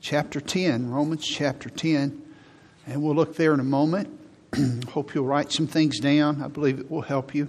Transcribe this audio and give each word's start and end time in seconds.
chapter 0.00 0.40
10, 0.40 0.90
Romans 0.90 1.26
chapter 1.26 1.68
10. 1.68 2.22
And 2.86 3.02
we'll 3.02 3.14
look 3.14 3.36
there 3.36 3.52
in 3.54 3.60
a 3.60 3.64
moment. 3.64 4.18
Hope 4.88 5.14
you'll 5.14 5.26
write 5.26 5.52
some 5.52 5.66
things 5.66 5.98
down. 5.98 6.42
I 6.42 6.48
believe 6.48 6.80
it 6.80 6.90
will 6.90 7.02
help 7.02 7.34
you. 7.34 7.48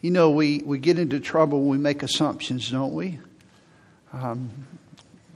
You 0.00 0.10
know, 0.10 0.30
we, 0.30 0.62
we 0.64 0.78
get 0.78 0.98
into 0.98 1.20
trouble 1.20 1.60
when 1.60 1.68
we 1.68 1.78
make 1.78 2.02
assumptions, 2.02 2.70
don't 2.70 2.94
we? 2.94 3.18
Um, 4.12 4.50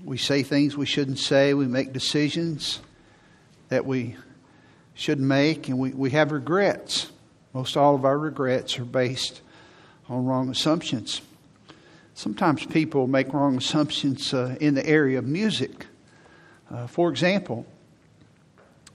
we 0.02 0.16
say 0.16 0.42
things 0.42 0.77
we 0.77 0.86
shouldn't 0.86 1.18
say. 1.18 1.53
We 1.53 1.66
make 1.66 1.93
decisions 1.93 2.80
that 3.69 3.85
we 3.85 4.16
shouldn't 4.95 5.27
make, 5.27 5.69
and 5.69 5.79
we, 5.79 5.91
we 5.91 6.11
have 6.11 6.32
regrets. 6.32 7.11
Most 7.53 7.77
all 7.77 7.95
of 7.95 8.05
our 8.05 8.19
regrets 8.19 8.79
are 8.79 8.85
based 8.85 9.43
on 10.09 10.25
wrong 10.25 10.48
assumptions. 10.48 11.21
Sometimes 12.16 12.64
people 12.64 13.08
make 13.08 13.32
wrong 13.32 13.56
assumptions 13.56 14.32
uh, 14.32 14.56
in 14.60 14.74
the 14.74 14.86
area 14.86 15.18
of 15.18 15.26
music. 15.26 15.86
Uh, 16.70 16.86
for 16.86 17.10
example, 17.10 17.66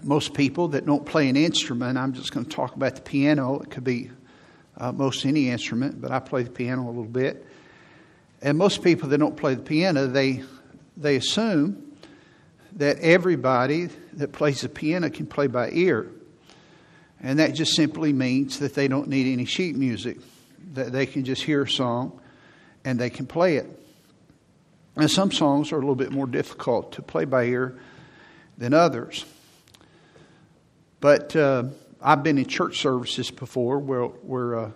most 0.01 0.33
people 0.33 0.69
that 0.69 0.85
don't 0.85 1.05
play 1.05 1.27
an 1.27 1.35
instrument, 1.35 1.97
I'm 1.97 2.13
just 2.13 2.33
going 2.33 2.45
to 2.45 2.51
talk 2.51 2.77
about 2.77 2.95
the 2.95 3.01
piano. 3.01 3.59
It 3.59 3.71
could 3.71 3.83
be 3.83 4.09
uh, 4.77 4.93
most 4.93 5.25
any 5.25 5.49
instrument, 5.49 5.99
but 5.99 6.11
I 6.11 6.19
play 6.19 6.43
the 6.43 6.49
piano 6.49 6.85
a 6.85 6.87
little 6.87 7.03
bit. 7.03 7.45
And 8.41 8.57
most 8.57 8.81
people 8.81 9.09
that 9.09 9.17
don't 9.17 9.35
play 9.35 9.55
the 9.55 9.63
piano, 9.63 10.07
they 10.07 10.43
they 10.95 11.17
assume 11.17 11.97
that 12.73 12.99
everybody 12.99 13.89
that 14.13 14.31
plays 14.31 14.61
the 14.61 14.69
piano 14.69 15.09
can 15.09 15.25
play 15.25 15.47
by 15.47 15.71
ear. 15.71 16.09
And 17.21 17.39
that 17.39 17.53
just 17.53 17.75
simply 17.75 18.13
means 18.13 18.59
that 18.59 18.75
they 18.75 18.87
don't 18.87 19.09
need 19.09 19.31
any 19.31 19.43
sheet 19.43 19.75
music, 19.75 20.19
that 20.73 20.93
they 20.93 21.05
can 21.05 21.25
just 21.25 21.43
hear 21.43 21.63
a 21.63 21.69
song 21.69 22.18
and 22.83 22.99
they 22.99 23.09
can 23.09 23.25
play 23.25 23.57
it. 23.57 23.67
And 24.95 25.09
some 25.09 25.31
songs 25.31 25.71
are 25.71 25.77
a 25.77 25.79
little 25.79 25.95
bit 25.95 26.11
more 26.11 26.27
difficult 26.27 26.93
to 26.93 27.01
play 27.01 27.25
by 27.25 27.45
ear 27.45 27.77
than 28.57 28.73
others. 28.73 29.25
But 30.99 31.35
uh, 31.35 31.65
I've 32.01 32.23
been 32.23 32.37
in 32.37 32.45
church 32.45 32.79
services 32.81 33.31
before 33.31 33.79
where, 33.79 34.03
where 34.03 34.53
a, 34.55 34.73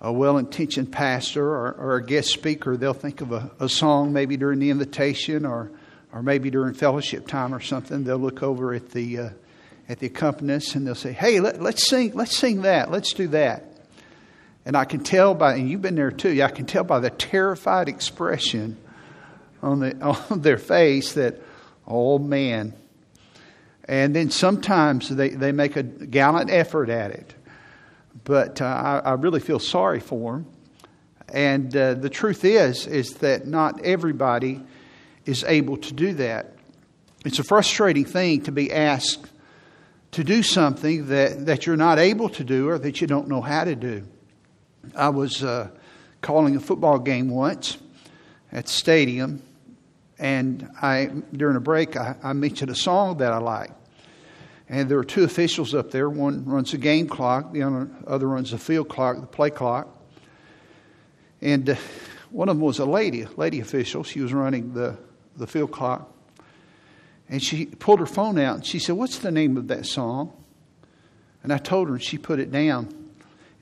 a 0.00 0.12
well 0.12 0.38
intentioned 0.38 0.92
pastor 0.92 1.44
or, 1.44 1.72
or, 1.72 1.96
a 1.96 2.04
guest 2.04 2.28
speaker, 2.28 2.76
they'll 2.76 2.92
think 2.94 3.20
of 3.20 3.32
a, 3.32 3.50
a, 3.58 3.68
song 3.68 4.12
maybe 4.12 4.36
during 4.36 4.60
the 4.60 4.70
invitation 4.70 5.44
or, 5.46 5.72
or 6.12 6.22
maybe 6.22 6.50
during 6.50 6.74
fellowship 6.74 7.26
time 7.26 7.52
or 7.52 7.60
something. 7.60 8.04
They'll 8.04 8.18
look 8.18 8.42
over 8.42 8.74
at 8.74 8.90
the, 8.90 9.18
uh, 9.18 9.30
at 9.88 9.98
the 9.98 10.06
accompanist 10.06 10.76
and 10.76 10.86
they'll 10.86 10.94
say, 10.94 11.12
Hey, 11.12 11.40
let, 11.40 11.60
let's, 11.60 11.88
sing, 11.88 12.12
let's 12.14 12.36
sing 12.36 12.62
that, 12.62 12.90
let's 12.90 13.12
do 13.12 13.28
that. 13.28 13.73
And 14.66 14.76
I 14.76 14.84
can 14.84 15.00
tell 15.00 15.34
by, 15.34 15.54
and 15.54 15.68
you've 15.68 15.82
been 15.82 15.94
there 15.94 16.10
too, 16.10 16.42
I 16.42 16.48
can 16.48 16.66
tell 16.66 16.84
by 16.84 17.00
the 17.00 17.10
terrified 17.10 17.88
expression 17.88 18.76
on, 19.62 19.80
the, 19.80 20.00
on 20.30 20.40
their 20.40 20.58
face 20.58 21.14
that, 21.14 21.40
oh 21.86 22.18
man. 22.18 22.74
And 23.86 24.16
then 24.16 24.30
sometimes 24.30 25.08
they, 25.10 25.30
they 25.30 25.52
make 25.52 25.76
a 25.76 25.82
gallant 25.82 26.50
effort 26.50 26.88
at 26.88 27.10
it. 27.10 27.34
But 28.24 28.62
uh, 28.62 28.64
I, 28.64 29.10
I, 29.10 29.12
really 29.14 29.40
feel 29.40 29.58
sorry 29.58 30.00
for 30.00 30.32
them. 30.32 30.46
And 31.28 31.76
uh, 31.76 31.94
the 31.94 32.08
truth 32.08 32.44
is, 32.44 32.86
is 32.86 33.14
that 33.16 33.46
not 33.46 33.84
everybody 33.84 34.62
is 35.26 35.44
able 35.44 35.76
to 35.78 35.92
do 35.92 36.14
that. 36.14 36.54
It's 37.26 37.38
a 37.38 37.44
frustrating 37.44 38.04
thing 38.06 38.42
to 38.42 38.52
be 38.52 38.72
asked 38.72 39.30
to 40.12 40.24
do 40.24 40.42
something 40.42 41.08
that, 41.08 41.46
that 41.46 41.66
you're 41.66 41.76
not 41.76 41.98
able 41.98 42.28
to 42.30 42.44
do 42.44 42.68
or 42.68 42.78
that 42.78 43.00
you 43.00 43.06
don't 43.06 43.28
know 43.28 43.40
how 43.40 43.64
to 43.64 43.74
do. 43.74 44.06
I 44.96 45.08
was 45.08 45.42
uh, 45.42 45.68
calling 46.20 46.56
a 46.56 46.60
football 46.60 46.98
game 46.98 47.28
once 47.28 47.78
at 48.52 48.66
the 48.66 48.72
stadium, 48.72 49.42
and 50.18 50.68
I 50.80 51.06
during 51.32 51.56
a 51.56 51.60
break 51.60 51.96
I, 51.96 52.16
I 52.22 52.32
mentioned 52.32 52.70
a 52.70 52.74
song 52.74 53.18
that 53.18 53.32
I 53.32 53.38
like. 53.38 53.70
And 54.68 54.88
there 54.88 54.96
were 54.96 55.04
two 55.04 55.24
officials 55.24 55.74
up 55.74 55.90
there. 55.90 56.08
One 56.08 56.44
runs 56.46 56.70
the 56.72 56.78
game 56.78 57.06
clock, 57.06 57.52
the 57.52 57.62
other 58.06 58.26
runs 58.26 58.50
the 58.50 58.58
field 58.58 58.88
clock, 58.88 59.20
the 59.20 59.26
play 59.26 59.50
clock. 59.50 59.88
And 61.42 61.68
uh, 61.70 61.76
one 62.30 62.48
of 62.48 62.56
them 62.56 62.64
was 62.64 62.78
a 62.78 62.86
lady, 62.86 63.22
a 63.22 63.30
lady 63.36 63.60
official. 63.60 64.02
She 64.02 64.20
was 64.20 64.32
running 64.32 64.72
the, 64.72 64.96
the 65.36 65.46
field 65.46 65.70
clock. 65.70 66.10
And 67.28 67.42
she 67.42 67.66
pulled 67.66 68.00
her 68.00 68.06
phone 68.06 68.38
out 68.38 68.56
and 68.56 68.66
she 68.66 68.78
said, 68.78 68.96
What's 68.96 69.18
the 69.18 69.30
name 69.30 69.56
of 69.56 69.68
that 69.68 69.86
song? 69.86 70.32
And 71.42 71.52
I 71.52 71.58
told 71.58 71.88
her, 71.88 71.94
and 71.94 72.02
she 72.02 72.16
put 72.16 72.40
it 72.40 72.50
down. 72.50 73.03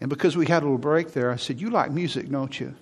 And 0.02 0.08
because 0.08 0.36
we 0.36 0.46
had 0.46 0.64
a 0.64 0.66
little 0.66 0.78
break 0.78 1.12
there, 1.12 1.30
I 1.30 1.36
said, 1.36 1.60
You 1.60 1.70
like 1.70 1.92
music, 1.92 2.28
don't 2.28 2.58
you? 2.58 2.74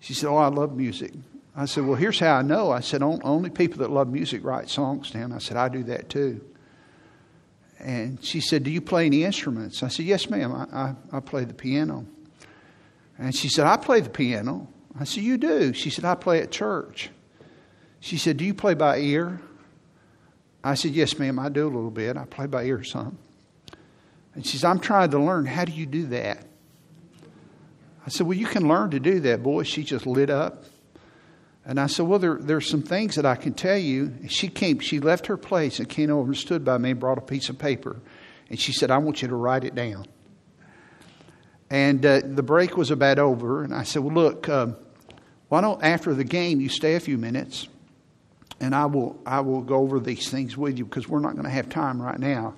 She 0.00 0.14
said, 0.14 0.30
Oh, 0.30 0.36
I 0.36 0.48
love 0.48 0.74
music. 0.74 1.12
I 1.54 1.66
said, 1.66 1.84
Well, 1.84 1.96
here's 1.96 2.18
how 2.18 2.36
I 2.36 2.40
know. 2.40 2.70
I 2.70 2.80
said, 2.80 3.02
Only 3.02 3.50
people 3.50 3.80
that 3.80 3.90
love 3.90 4.08
music 4.08 4.42
write 4.42 4.70
songs 4.70 5.10
down. 5.10 5.32
I 5.32 5.38
said, 5.38 5.58
I 5.58 5.68
do 5.68 5.82
that 5.82 6.08
too. 6.08 6.42
And 7.78 8.24
she 8.24 8.40
said, 8.40 8.62
Do 8.62 8.70
you 8.70 8.80
play 8.80 9.04
any 9.04 9.22
instruments? 9.22 9.82
I 9.82 9.88
said, 9.88 10.06
Yes, 10.06 10.30
ma'am. 10.30 10.50
I, 10.50 10.64
I, 10.74 10.94
I 11.18 11.20
play 11.20 11.44
the 11.44 11.52
piano. 11.52 12.06
And 13.18 13.36
she 13.36 13.50
said, 13.50 13.66
I 13.66 13.76
play 13.76 14.00
the 14.00 14.08
piano. 14.08 14.66
I 14.98 15.04
said, 15.04 15.24
You 15.24 15.36
do? 15.36 15.74
She 15.74 15.90
said, 15.90 16.06
I 16.06 16.14
play 16.14 16.40
at 16.40 16.50
church. 16.50 17.10
She 18.00 18.16
said, 18.16 18.38
Do 18.38 18.46
you 18.46 18.54
play 18.54 18.72
by 18.72 19.00
ear? 19.00 19.42
I 20.64 20.72
said, 20.72 20.92
Yes, 20.92 21.18
ma'am, 21.18 21.38
I 21.38 21.50
do 21.50 21.66
a 21.66 21.68
little 21.68 21.90
bit. 21.90 22.16
I 22.16 22.24
play 22.24 22.46
by 22.46 22.64
ear 22.64 22.82
some. 22.82 23.18
And 24.36 24.46
she 24.46 24.58
said, 24.58 24.68
I'm 24.68 24.78
trying 24.78 25.10
to 25.10 25.18
learn. 25.18 25.46
How 25.46 25.64
do 25.64 25.72
you 25.72 25.86
do 25.86 26.06
that? 26.08 26.44
I 28.06 28.10
said, 28.10 28.26
Well, 28.26 28.36
you 28.36 28.46
can 28.46 28.68
learn 28.68 28.90
to 28.90 29.00
do 29.00 29.18
that, 29.20 29.42
boy. 29.42 29.64
She 29.64 29.82
just 29.82 30.06
lit 30.06 30.30
up. 30.30 30.64
And 31.64 31.80
I 31.80 31.86
said, 31.86 32.06
Well, 32.06 32.18
there, 32.18 32.36
there's 32.38 32.70
some 32.70 32.82
things 32.82 33.16
that 33.16 33.24
I 33.24 33.34
can 33.34 33.54
tell 33.54 33.78
you. 33.78 34.12
she 34.28 34.48
came, 34.48 34.78
she 34.78 35.00
left 35.00 35.26
her 35.26 35.38
place 35.38 35.80
and 35.80 35.88
came 35.88 36.10
over 36.10 36.28
and 36.28 36.36
stood 36.36 36.64
by 36.64 36.76
me 36.76 36.90
and 36.90 37.00
brought 37.00 37.16
a 37.18 37.22
piece 37.22 37.48
of 37.48 37.58
paper. 37.58 37.96
And 38.50 38.60
she 38.60 38.72
said, 38.72 38.90
I 38.90 38.98
want 38.98 39.22
you 39.22 39.28
to 39.28 39.34
write 39.34 39.64
it 39.64 39.74
down. 39.74 40.06
And 41.70 42.04
uh, 42.04 42.20
the 42.22 42.44
break 42.44 42.76
was 42.76 42.90
about 42.90 43.18
over. 43.18 43.64
And 43.64 43.74
I 43.74 43.84
said, 43.84 44.02
Well, 44.02 44.14
look, 44.14 44.50
um, 44.50 44.76
why 45.48 45.62
don't 45.62 45.82
after 45.82 46.12
the 46.12 46.24
game 46.24 46.60
you 46.60 46.68
stay 46.68 46.94
a 46.94 47.00
few 47.00 47.16
minutes 47.16 47.68
and 48.60 48.74
I 48.74 48.84
will, 48.84 49.18
I 49.24 49.40
will 49.40 49.62
go 49.62 49.76
over 49.76 49.98
these 49.98 50.30
things 50.30 50.56
with 50.56 50.78
you 50.78 50.84
because 50.84 51.08
we're 51.08 51.20
not 51.20 51.32
going 51.32 51.44
to 51.44 51.50
have 51.50 51.70
time 51.70 52.00
right 52.00 52.18
now. 52.18 52.54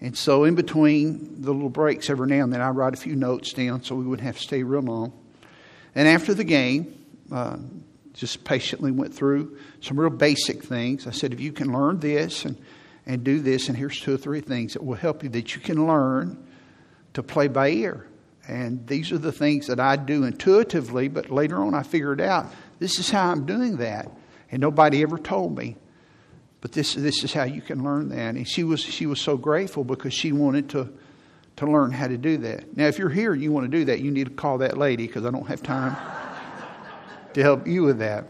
And 0.00 0.16
so, 0.16 0.44
in 0.44 0.54
between 0.54 1.42
the 1.42 1.52
little 1.52 1.68
breaks, 1.68 2.08
every 2.08 2.28
now 2.28 2.44
and 2.44 2.52
then, 2.52 2.60
I 2.60 2.70
write 2.70 2.94
a 2.94 2.96
few 2.96 3.16
notes 3.16 3.52
down 3.52 3.82
so 3.82 3.96
we 3.96 4.04
wouldn't 4.04 4.26
have 4.26 4.36
to 4.36 4.42
stay 4.42 4.62
real 4.62 4.82
long. 4.82 5.12
And 5.94 6.06
after 6.06 6.34
the 6.34 6.44
game, 6.44 6.94
uh, 7.32 7.56
just 8.14 8.44
patiently 8.44 8.90
went 8.90 9.14
through 9.14 9.58
some 9.80 9.98
real 9.98 10.10
basic 10.10 10.64
things. 10.64 11.06
I 11.06 11.10
said, 11.10 11.32
if 11.32 11.40
you 11.40 11.52
can 11.52 11.72
learn 11.72 12.00
this 12.00 12.44
and, 12.44 12.60
and 13.06 13.24
do 13.24 13.40
this, 13.40 13.68
and 13.68 13.76
here's 13.76 14.00
two 14.00 14.14
or 14.14 14.18
three 14.18 14.40
things 14.40 14.74
that 14.74 14.84
will 14.84 14.96
help 14.96 15.22
you 15.22 15.28
that 15.30 15.54
you 15.54 15.60
can 15.60 15.86
learn 15.86 16.44
to 17.14 17.22
play 17.22 17.48
by 17.48 17.70
ear. 17.70 18.06
And 18.46 18.86
these 18.86 19.12
are 19.12 19.18
the 19.18 19.32
things 19.32 19.66
that 19.66 19.78
I 19.78 19.96
do 19.96 20.24
intuitively, 20.24 21.08
but 21.08 21.30
later 21.30 21.62
on 21.62 21.74
I 21.74 21.82
figured 21.82 22.20
out 22.20 22.52
this 22.78 22.98
is 22.98 23.10
how 23.10 23.30
I'm 23.30 23.46
doing 23.46 23.76
that. 23.76 24.10
And 24.50 24.60
nobody 24.60 25.02
ever 25.02 25.18
told 25.18 25.56
me. 25.56 25.76
But 26.60 26.72
this, 26.72 26.94
this 26.94 27.22
is 27.22 27.32
how 27.32 27.44
you 27.44 27.60
can 27.60 27.84
learn 27.84 28.08
that. 28.08 28.34
And 28.34 28.48
she 28.48 28.64
was, 28.64 28.80
she 28.80 29.06
was 29.06 29.20
so 29.20 29.36
grateful 29.36 29.84
because 29.84 30.12
she 30.12 30.32
wanted 30.32 30.70
to, 30.70 30.92
to 31.56 31.66
learn 31.66 31.92
how 31.92 32.08
to 32.08 32.18
do 32.18 32.38
that. 32.38 32.76
Now, 32.76 32.86
if 32.86 32.98
you're 32.98 33.08
here 33.08 33.32
and 33.32 33.42
you 33.42 33.52
want 33.52 33.70
to 33.70 33.78
do 33.78 33.84
that, 33.86 34.00
you 34.00 34.10
need 34.10 34.24
to 34.24 34.34
call 34.34 34.58
that 34.58 34.76
lady 34.76 35.06
because 35.06 35.24
I 35.24 35.30
don't 35.30 35.46
have 35.46 35.62
time 35.62 35.96
to 37.34 37.42
help 37.42 37.66
you 37.66 37.84
with 37.84 37.98
that. 37.98 38.28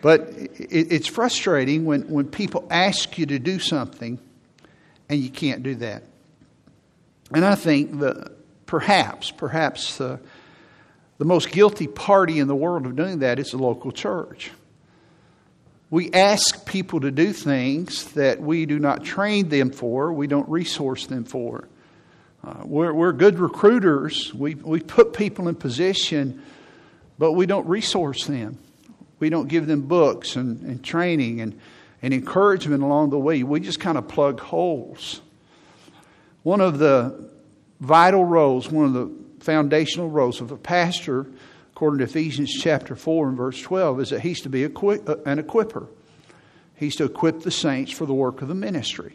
But 0.00 0.20
it, 0.28 0.92
it's 0.92 1.08
frustrating 1.08 1.84
when, 1.84 2.02
when 2.02 2.26
people 2.26 2.66
ask 2.70 3.18
you 3.18 3.26
to 3.26 3.38
do 3.40 3.58
something 3.58 4.20
and 5.08 5.20
you 5.20 5.30
can't 5.30 5.62
do 5.62 5.74
that. 5.76 6.04
And 7.32 7.44
I 7.44 7.56
think 7.56 7.98
that 7.98 8.32
perhaps, 8.66 9.32
perhaps 9.32 10.00
uh, 10.00 10.18
the 11.18 11.24
most 11.24 11.50
guilty 11.50 11.88
party 11.88 12.38
in 12.38 12.46
the 12.46 12.54
world 12.54 12.86
of 12.86 12.94
doing 12.94 13.20
that 13.20 13.40
is 13.40 13.50
the 13.50 13.58
local 13.58 13.90
church. 13.90 14.52
We 15.88 16.10
ask 16.12 16.66
people 16.66 17.00
to 17.00 17.10
do 17.10 17.32
things 17.32 18.12
that 18.12 18.40
we 18.40 18.66
do 18.66 18.78
not 18.78 19.04
train 19.04 19.48
them 19.48 19.70
for, 19.70 20.12
we 20.12 20.26
don't 20.26 20.48
resource 20.48 21.06
them 21.06 21.24
for. 21.24 21.68
Uh, 22.44 22.62
we're, 22.64 22.92
we're 22.92 23.12
good 23.12 23.38
recruiters. 23.38 24.32
We, 24.32 24.54
we 24.54 24.80
put 24.80 25.12
people 25.12 25.48
in 25.48 25.56
position, 25.56 26.42
but 27.18 27.32
we 27.32 27.46
don't 27.46 27.66
resource 27.66 28.26
them. 28.26 28.58
We 29.18 29.30
don't 29.30 29.48
give 29.48 29.66
them 29.66 29.82
books 29.82 30.36
and, 30.36 30.60
and 30.62 30.84
training 30.84 31.40
and, 31.40 31.58
and 32.02 32.14
encouragement 32.14 32.82
along 32.82 33.10
the 33.10 33.18
way. 33.18 33.42
We 33.42 33.60
just 33.60 33.80
kind 33.80 33.98
of 33.98 34.06
plug 34.06 34.40
holes. 34.40 35.20
One 36.42 36.60
of 36.60 36.78
the 36.78 37.30
vital 37.80 38.24
roles, 38.24 38.70
one 38.70 38.84
of 38.84 38.92
the 38.92 39.44
foundational 39.44 40.08
roles 40.08 40.40
of 40.40 40.52
a 40.52 40.56
pastor 40.56 41.26
according 41.76 41.98
to 41.98 42.04
Ephesians 42.04 42.50
chapter 42.54 42.96
4 42.96 43.28
and 43.28 43.36
verse 43.36 43.60
12, 43.60 44.00
is 44.00 44.08
that 44.08 44.20
he's 44.20 44.40
to 44.40 44.48
be 44.48 44.64
uh, 44.64 44.68
an 44.68 45.38
equiper. 45.38 45.86
He's 46.74 46.96
to 46.96 47.04
equip 47.04 47.42
the 47.42 47.50
saints 47.50 47.92
for 47.92 48.06
the 48.06 48.14
work 48.14 48.40
of 48.40 48.48
the 48.48 48.54
ministry. 48.54 49.14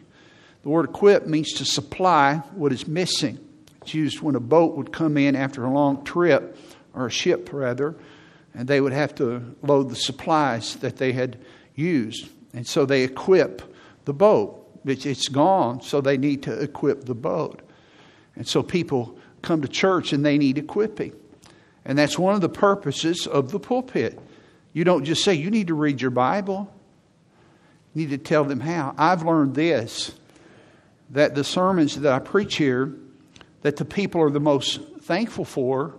The 0.62 0.68
word 0.68 0.84
equip 0.84 1.26
means 1.26 1.54
to 1.54 1.64
supply 1.64 2.36
what 2.54 2.70
is 2.70 2.86
missing. 2.86 3.40
It's 3.80 3.94
used 3.94 4.20
when 4.20 4.36
a 4.36 4.40
boat 4.40 4.76
would 4.76 4.92
come 4.92 5.16
in 5.16 5.34
after 5.34 5.64
a 5.64 5.72
long 5.72 6.04
trip, 6.04 6.56
or 6.94 7.06
a 7.06 7.10
ship 7.10 7.50
rather, 7.52 7.96
and 8.54 8.68
they 8.68 8.80
would 8.80 8.92
have 8.92 9.12
to 9.16 9.56
load 9.62 9.90
the 9.90 9.96
supplies 9.96 10.76
that 10.76 10.98
they 10.98 11.10
had 11.10 11.40
used. 11.74 12.28
And 12.54 12.64
so 12.64 12.86
they 12.86 13.02
equip 13.02 13.74
the 14.04 14.14
boat. 14.14 14.80
It's 14.84 15.26
gone, 15.26 15.82
so 15.82 16.00
they 16.00 16.16
need 16.16 16.44
to 16.44 16.62
equip 16.62 17.06
the 17.06 17.14
boat. 17.16 17.60
And 18.36 18.46
so 18.46 18.62
people 18.62 19.18
come 19.42 19.62
to 19.62 19.68
church 19.68 20.12
and 20.12 20.24
they 20.24 20.38
need 20.38 20.58
equipping. 20.58 21.14
And 21.84 21.98
that's 21.98 22.18
one 22.18 22.34
of 22.34 22.40
the 22.40 22.48
purposes 22.48 23.26
of 23.26 23.50
the 23.50 23.58
pulpit. 23.58 24.18
You 24.72 24.84
don't 24.84 25.04
just 25.04 25.24
say, 25.24 25.34
you 25.34 25.50
need 25.50 25.68
to 25.68 25.74
read 25.74 26.00
your 26.00 26.10
Bible. 26.10 26.72
You 27.94 28.06
need 28.06 28.10
to 28.10 28.18
tell 28.18 28.44
them 28.44 28.60
how. 28.60 28.94
I've 28.96 29.22
learned 29.22 29.54
this 29.54 30.12
that 31.10 31.34
the 31.34 31.44
sermons 31.44 32.00
that 32.00 32.12
I 32.12 32.18
preach 32.18 32.56
here, 32.56 32.94
that 33.60 33.76
the 33.76 33.84
people 33.84 34.22
are 34.22 34.30
the 34.30 34.40
most 34.40 34.80
thankful 35.02 35.44
for, 35.44 35.94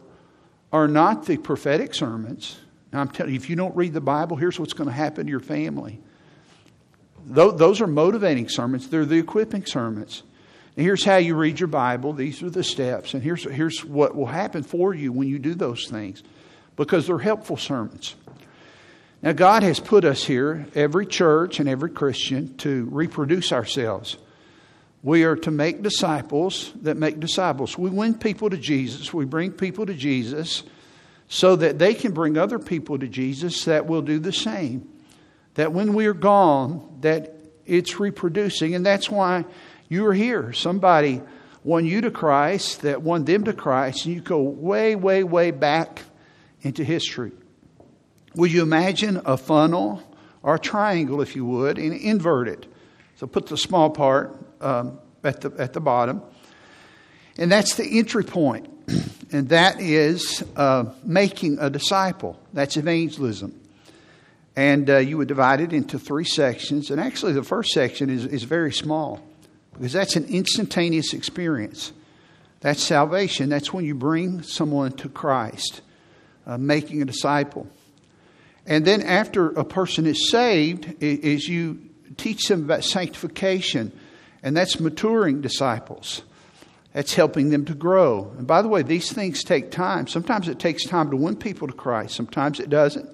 are 0.72 0.88
not 0.88 1.28
the 1.28 1.38
prophetic 1.38 1.94
sermons. 1.94 2.60
Now, 2.92 3.02
I'm 3.02 3.10
telling 3.10 3.34
you, 3.34 3.40
if 3.40 3.48
you 3.48 3.56
don't 3.56 3.76
read 3.76 3.94
the 3.94 4.02
Bible, 4.02 4.38
here's 4.38 4.60
what's 4.60 4.74
going 4.74 4.90
to 4.90 4.94
happen 4.94 5.28
to 5.28 5.30
your 5.30 5.40
family. 5.40 6.02
Those 7.26 7.80
are 7.80 7.88
motivating 7.88 8.50
sermons, 8.50 8.90
they're 8.90 9.06
the 9.06 9.18
equipping 9.18 9.66
sermons. 9.66 10.24
And 10.76 10.86
here's 10.86 11.04
how 11.04 11.18
you 11.18 11.36
read 11.36 11.60
your 11.60 11.68
Bible. 11.68 12.14
These 12.14 12.42
are 12.42 12.50
the 12.50 12.64
steps. 12.64 13.14
And 13.14 13.22
here's, 13.22 13.44
here's 13.44 13.86
what 13.86 14.16
will 14.16 14.26
happen 14.26 14.64
for 14.64 14.94
you 14.94 15.12
when 15.12 15.28
you 15.28 15.40
do 15.40 15.54
those 15.54 15.88
things 15.88 16.24
because 16.76 17.08
they're 17.08 17.20
helpful 17.20 17.58
sermons. 17.58 18.16
Now, 19.22 19.32
God 19.32 19.64
has 19.64 19.80
put 19.80 20.04
us 20.04 20.24
here, 20.24 20.66
every 20.76 21.06
church 21.06 21.60
and 21.60 21.70
every 21.70 21.92
Christian, 21.92 22.58
to 22.58 22.90
reproduce 22.92 23.54
ourselves. 23.54 24.18
We 25.02 25.24
are 25.24 25.36
to 25.38 25.52
make 25.52 25.82
disciples 25.82 26.74
that 26.82 26.98
make 26.98 27.20
disciples. 27.20 27.78
We 27.78 27.90
win 27.90 28.16
people 28.16 28.50
to 28.50 28.58
Jesus, 28.58 29.14
we 29.14 29.26
bring 29.26 29.52
people 29.52 29.86
to 29.86 29.94
Jesus 29.94 30.64
so 31.30 31.56
that 31.56 31.80
they 31.80 31.94
can 31.94 32.14
bring 32.14 32.38
other 32.38 32.60
people 32.60 33.00
to 33.00 33.08
Jesus 33.08 33.66
that 33.66 33.86
will 33.86 34.02
do 34.02 34.20
the 34.20 34.34
same. 34.34 34.90
That 35.56 35.72
when 35.72 35.94
we 35.94 36.06
are 36.08 36.14
gone, 36.14 36.98
that 37.02 37.34
it's 37.66 38.00
reproducing. 38.00 38.76
And 38.76 38.86
that's 38.86 39.10
why 39.10 39.46
you 39.94 40.08
are 40.08 40.14
here. 40.14 40.52
Somebody 40.54 41.22
won 41.64 41.86
you 41.86 42.02
to 42.02 42.12
Christ, 42.12 42.82
that 42.82 43.02
won 43.02 43.26
them 43.26 43.46
to 43.46 43.54
Christ, 43.54 44.06
and 44.06 44.16
you 44.16 44.22
go 44.22 44.42
way, 44.42 44.96
way, 44.96 45.24
way 45.24 45.52
back 45.52 46.02
into 46.64 46.84
history. 46.84 47.32
Would 48.36 48.52
you 48.52 48.64
imagine 48.64 49.22
a 49.24 49.38
funnel 49.38 50.02
or 50.42 50.56
a 50.56 50.60
triangle, 50.60 51.22
if 51.22 51.36
you 51.36 51.46
would, 51.46 51.78
and 51.78 51.94
invert 51.94 52.48
it? 52.48 52.66
So 53.16 53.28
put 53.28 53.48
the 53.48 53.58
small 53.58 53.92
part 53.92 54.36
um, 54.60 55.00
at, 55.24 55.42
the, 55.42 55.54
at 55.60 55.74
the 55.74 55.80
bottom. 55.80 56.24
And 57.38 57.52
that's 57.52 57.76
the 57.76 58.00
entry 58.00 58.24
point. 58.24 58.70
And 59.32 59.50
that 59.50 59.82
is 59.82 60.44
uh, 60.56 60.94
making 61.04 61.58
a 61.58 61.68
disciple. 61.68 62.40
That's 62.54 62.78
evangelism. 62.78 63.60
And 64.56 64.88
uh, 64.88 64.98
you 64.98 65.18
would 65.18 65.28
divide 65.28 65.60
it 65.60 65.74
into 65.74 65.98
three 65.98 66.24
sections. 66.24 66.92
And 66.92 67.02
actually, 67.02 67.34
the 67.34 67.42
first 67.42 67.72
section 67.72 68.12
is, 68.12 68.28
is 68.28 68.44
very 68.44 68.72
small 68.72 69.24
because 69.74 69.94
that's 69.94 70.16
an 70.16 70.26
instantaneous 70.26 71.14
experience. 71.14 71.92
That's 72.62 72.82
salvation. 72.82 73.50
That's 73.50 73.74
when 73.74 73.86
you 73.86 73.96
bring 73.96 74.42
someone 74.42 74.94
to 74.94 75.10
Christ, 75.10 75.82
uh, 76.46 76.58
making 76.58 77.02
a 77.02 77.06
disciple. 77.06 77.68
And 78.66 78.86
then 78.86 79.02
after 79.02 79.50
a 79.50 79.66
person 79.66 80.06
is 80.06 80.30
saved, 80.30 80.96
is 81.02 81.48
you 81.48 81.82
teach 82.16 82.48
them 82.48 82.64
about 82.64 82.84
sanctification, 82.84 83.92
and 84.42 84.56
that's 84.56 84.80
maturing 84.80 85.42
disciples. 85.42 86.22
That's 86.94 87.16
helping 87.16 87.50
them 87.50 87.66
to 87.66 87.74
grow. 87.74 88.32
And 88.38 88.46
by 88.46 88.62
the 88.62 88.68
way, 88.68 88.84
these 88.84 89.12
things 89.12 89.44
take 89.44 89.72
time. 89.72 90.08
Sometimes 90.08 90.48
it 90.48 90.60
takes 90.60 90.86
time 90.86 91.10
to 91.10 91.18
win 91.18 91.36
people 91.36 91.68
to 91.68 91.74
Christ, 91.74 92.16
sometimes 92.16 92.60
it 92.60 92.70
doesn't. 92.70 93.10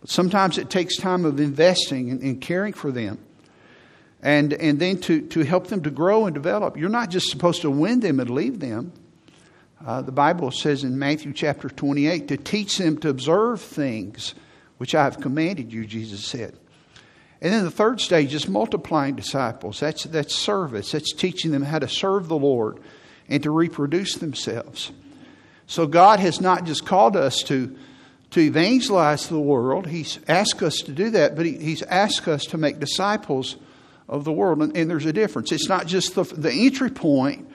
But 0.00 0.08
sometimes 0.08 0.56
it 0.56 0.70
takes 0.70 0.96
time 0.96 1.24
of 1.24 1.40
investing 1.40 2.10
and, 2.10 2.22
and 2.22 2.40
caring 2.40 2.72
for 2.72 2.90
them 2.90 3.18
and, 4.22 4.52
and 4.52 4.78
then 4.78 4.98
to, 4.98 5.20
to 5.28 5.40
help 5.42 5.66
them 5.66 5.82
to 5.82 5.90
grow 5.90 6.26
and 6.26 6.34
develop. 6.34 6.76
You're 6.76 6.88
not 6.88 7.10
just 7.10 7.28
supposed 7.30 7.62
to 7.62 7.70
win 7.70 8.00
them 8.00 8.20
and 8.20 8.30
leave 8.30 8.60
them. 8.60 8.92
Uh, 9.84 10.00
the 10.00 10.12
Bible 10.12 10.52
says 10.52 10.84
in 10.84 10.98
Matthew 10.98 11.32
chapter 11.32 11.68
28 11.68 12.28
to 12.28 12.36
teach 12.36 12.78
them 12.78 12.98
to 12.98 13.08
observe 13.08 13.60
things 13.60 14.34
which 14.78 14.94
I 14.94 15.04
have 15.04 15.20
commanded 15.20 15.72
you, 15.72 15.84
Jesus 15.86 16.24
said. 16.24 16.56
And 17.40 17.52
then 17.52 17.64
the 17.64 17.72
third 17.72 18.00
stage 18.00 18.32
is 18.34 18.46
multiplying 18.46 19.16
disciples. 19.16 19.80
That's, 19.80 20.04
that's 20.04 20.34
service, 20.34 20.92
that's 20.92 21.12
teaching 21.12 21.50
them 21.50 21.62
how 21.62 21.80
to 21.80 21.88
serve 21.88 22.28
the 22.28 22.38
Lord 22.38 22.78
and 23.28 23.42
to 23.42 23.50
reproduce 23.50 24.14
themselves. 24.14 24.92
So 25.66 25.88
God 25.88 26.20
has 26.20 26.40
not 26.40 26.64
just 26.64 26.86
called 26.86 27.16
us 27.16 27.42
to, 27.44 27.76
to 28.30 28.40
evangelize 28.40 29.28
the 29.28 29.40
world, 29.40 29.88
He's 29.88 30.20
asked 30.28 30.62
us 30.62 30.76
to 30.82 30.92
do 30.92 31.10
that, 31.10 31.34
but 31.34 31.46
he, 31.46 31.58
He's 31.58 31.82
asked 31.82 32.28
us 32.28 32.44
to 32.46 32.58
make 32.58 32.78
disciples 32.78 33.56
of 34.12 34.24
the 34.24 34.32
world. 34.32 34.62
And, 34.62 34.76
and 34.76 34.90
there's 34.90 35.06
a 35.06 35.12
difference. 35.12 35.50
It's 35.50 35.68
not 35.68 35.86
just 35.86 36.14
the, 36.14 36.24
the 36.24 36.52
entry 36.52 36.90
point 36.90 37.48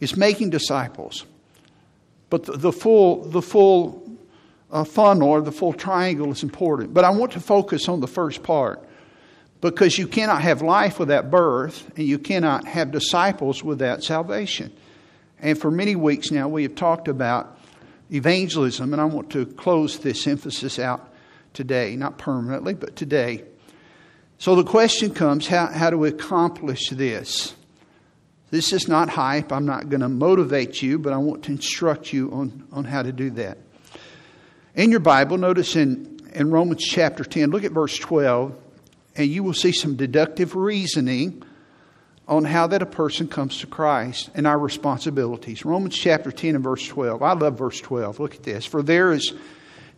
it's 0.00 0.16
making 0.16 0.50
disciples, 0.50 1.24
but 2.28 2.44
the, 2.44 2.52
the 2.52 2.72
full, 2.72 3.24
the 3.24 3.40
full 3.40 4.02
uh, 4.72 4.82
funnel 4.82 5.28
or 5.28 5.40
the 5.40 5.52
full 5.52 5.72
triangle 5.72 6.32
is 6.32 6.42
important. 6.42 6.92
But 6.92 7.04
I 7.04 7.10
want 7.10 7.32
to 7.32 7.40
focus 7.40 7.88
on 7.88 8.00
the 8.00 8.08
first 8.08 8.42
part 8.42 8.84
because 9.60 9.96
you 9.96 10.08
cannot 10.08 10.42
have 10.42 10.60
life 10.60 10.98
without 10.98 11.30
birth, 11.30 11.88
and 11.96 12.04
you 12.04 12.18
cannot 12.18 12.66
have 12.66 12.90
disciples 12.90 13.62
without 13.62 14.02
salvation. 14.02 14.72
And 15.38 15.56
for 15.56 15.70
many 15.70 15.94
weeks 15.94 16.32
now, 16.32 16.48
we 16.48 16.64
have 16.64 16.74
talked 16.74 17.06
about 17.06 17.56
evangelism, 18.12 18.92
and 18.92 19.00
I 19.00 19.04
want 19.04 19.30
to 19.30 19.46
close 19.46 20.00
this 20.00 20.26
emphasis 20.26 20.80
out 20.80 21.12
today, 21.54 21.94
not 21.94 22.18
permanently, 22.18 22.74
but 22.74 22.96
today. 22.96 23.44
So 24.38 24.56
the 24.56 24.64
question 24.64 25.14
comes 25.14 25.46
how, 25.46 25.66
how 25.66 25.90
do 25.90 25.98
we 25.98 26.08
accomplish 26.08 26.90
this? 26.90 27.54
This 28.50 28.72
is 28.74 28.86
not 28.86 29.08
hype. 29.08 29.50
I'm 29.50 29.64
not 29.64 29.88
going 29.88 30.02
to 30.02 30.10
motivate 30.10 30.82
you, 30.82 30.98
but 30.98 31.12
I 31.12 31.16
want 31.16 31.44
to 31.44 31.52
instruct 31.52 32.12
you 32.12 32.30
on, 32.32 32.66
on 32.70 32.84
how 32.84 33.02
to 33.02 33.10
do 33.10 33.30
that. 33.30 33.56
In 34.74 34.90
your 34.90 35.00
Bible, 35.00 35.38
notice 35.38 35.74
in, 35.74 36.20
in 36.34 36.50
Romans 36.50 36.84
chapter 36.84 37.24
10, 37.24 37.50
look 37.50 37.64
at 37.64 37.72
verse 37.72 37.96
12, 37.96 38.54
and 39.16 39.28
you 39.28 39.42
will 39.42 39.54
see 39.54 39.72
some 39.72 39.96
deductive 39.96 40.54
reasoning 40.54 41.42
on 42.28 42.44
how 42.44 42.66
that 42.66 42.82
a 42.82 42.86
person 42.86 43.28
comes 43.28 43.58
to 43.58 43.66
Christ 43.66 44.30
and 44.34 44.46
our 44.46 44.58
responsibilities. 44.58 45.64
Romans 45.64 45.96
chapter 45.96 46.30
10 46.30 46.54
and 46.54 46.64
verse 46.64 46.86
12. 46.86 47.22
I 47.22 47.32
love 47.32 47.58
verse 47.58 47.80
12. 47.80 48.20
Look 48.20 48.34
at 48.34 48.42
this. 48.42 48.64
For 48.64 48.82
there 48.82 49.12
is 49.12 49.32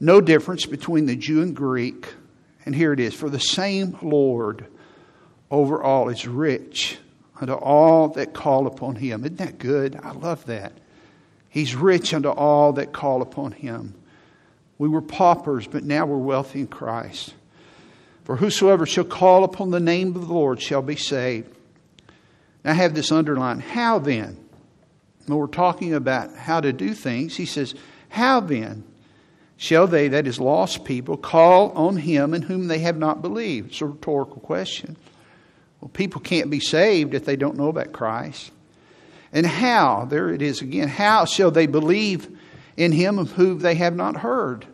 no 0.01 0.21
difference 0.21 0.67
between 0.67 1.07
the 1.07 1.17
Jew 1.17 1.43
and 1.43 1.55
Greek 1.55 2.07
and 2.65 2.75
here 2.75 2.93
it 2.93 3.01
is 3.01 3.15
For 3.15 3.31
the 3.31 3.41
same 3.41 3.99
Lord 4.03 4.67
over 5.51 5.83
all 5.83 6.09
is 6.09 6.27
rich 6.27 6.99
unto 7.41 7.53
all 7.53 8.09
that 8.09 8.33
call 8.33 8.67
upon 8.67 8.97
him. 8.97 9.25
Isn't 9.25 9.39
that 9.39 9.59
good? 9.59 9.99
I 10.03 10.13
love 10.13 10.45
that. 10.47 10.73
He's 11.49 11.75
rich 11.75 12.13
unto 12.15 12.31
all 12.31 12.73
that 12.75 12.93
call 12.93 13.23
upon 13.23 13.53
him. 13.53 13.95
We 14.79 14.89
were 14.89 15.03
paupers, 15.03 15.67
but 15.67 15.85
now 15.85 16.07
we're 16.07 16.17
wealthy 16.17 16.61
in 16.61 16.67
Christ. 16.67 17.35
For 18.25 18.37
whosoever 18.37 18.87
shall 18.87 19.05
call 19.05 19.45
upon 19.45 19.71
the 19.71 19.81
name 19.81 20.17
of 20.17 20.27
the 20.27 20.33
Lord 20.33 20.61
shall 20.61 20.83
be 20.83 20.97
saved. 20.97 21.55
Now, 22.65 22.73
I 22.73 22.75
have 22.75 22.95
this 22.95 23.13
underlined. 23.13 23.63
How 23.63 23.99
then? 23.99 24.39
When 25.27 25.39
we're 25.39 25.47
talking 25.47 25.95
about 25.95 26.35
how 26.35 26.61
to 26.61 26.73
do 26.73 26.95
things, 26.95 27.37
he 27.37 27.47
says, 27.47 27.75
How 28.09 28.41
then 28.41 28.85
shall 29.65 29.87
they, 29.87 30.09
that 30.09 30.27
is, 30.27 30.39
lost 30.39 30.85
people, 30.85 31.17
call 31.17 31.71
on 31.71 31.97
him 31.97 32.35
in 32.35 32.43
whom 32.43 32.69
they 32.69 32.81
have 32.81 32.99
not 32.99 33.23
believed? 33.23 33.71
It's 33.71 33.81
a 33.81 33.87
rhetorical 33.87 34.41
question. 34.41 34.95
Well, 35.81 35.89
people 35.89 36.21
can't 36.21 36.51
be 36.51 36.61
saved 36.61 37.15
if 37.15 37.25
they 37.25 37.37
don't 37.37 37.57
know 37.57 37.69
about 37.69 37.93
Christ. 37.93 38.53
And 39.33 39.47
how, 39.47 40.05
there 40.05 40.29
it 40.29 40.43
is 40.43 40.61
again, 40.61 40.89
how 40.89 41.25
shall 41.25 41.51
they 41.51 41.67
believe 41.67 42.29
in 42.77 42.93
him 42.93 43.19
of 43.19 43.33
whom 43.33 43.61
they 43.61 43.75
have 43.77 43.97
not 43.97 44.19
heard? 44.19 44.67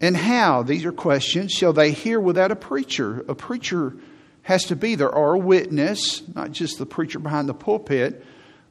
And 0.00 0.16
how, 0.16 0.62
these 0.62 0.84
are 0.84 0.92
questions, 0.92 1.50
shall 1.50 1.72
they 1.72 1.90
hear 1.90 2.20
without 2.20 2.52
a 2.52 2.56
preacher? 2.56 3.24
A 3.28 3.34
preacher 3.34 3.96
has 4.42 4.62
to 4.66 4.76
be 4.76 4.94
there, 4.94 5.12
or 5.12 5.34
a 5.34 5.38
witness, 5.38 6.22
not 6.32 6.52
just 6.52 6.78
the 6.78 6.86
preacher 6.86 7.18
behind 7.18 7.48
the 7.48 7.54
pulpit, 7.54 8.24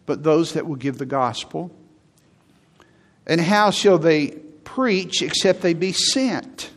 but 0.06 0.24
those 0.24 0.54
that 0.54 0.66
will 0.66 0.78
give 0.78 0.98
the 0.98 1.06
gospel. 1.06 1.76
And 3.28 3.42
how 3.42 3.72
shall 3.72 3.98
they 3.98 4.45
preach 4.66 5.22
except 5.22 5.62
they 5.62 5.74
be 5.74 5.94
sent? 5.94 6.72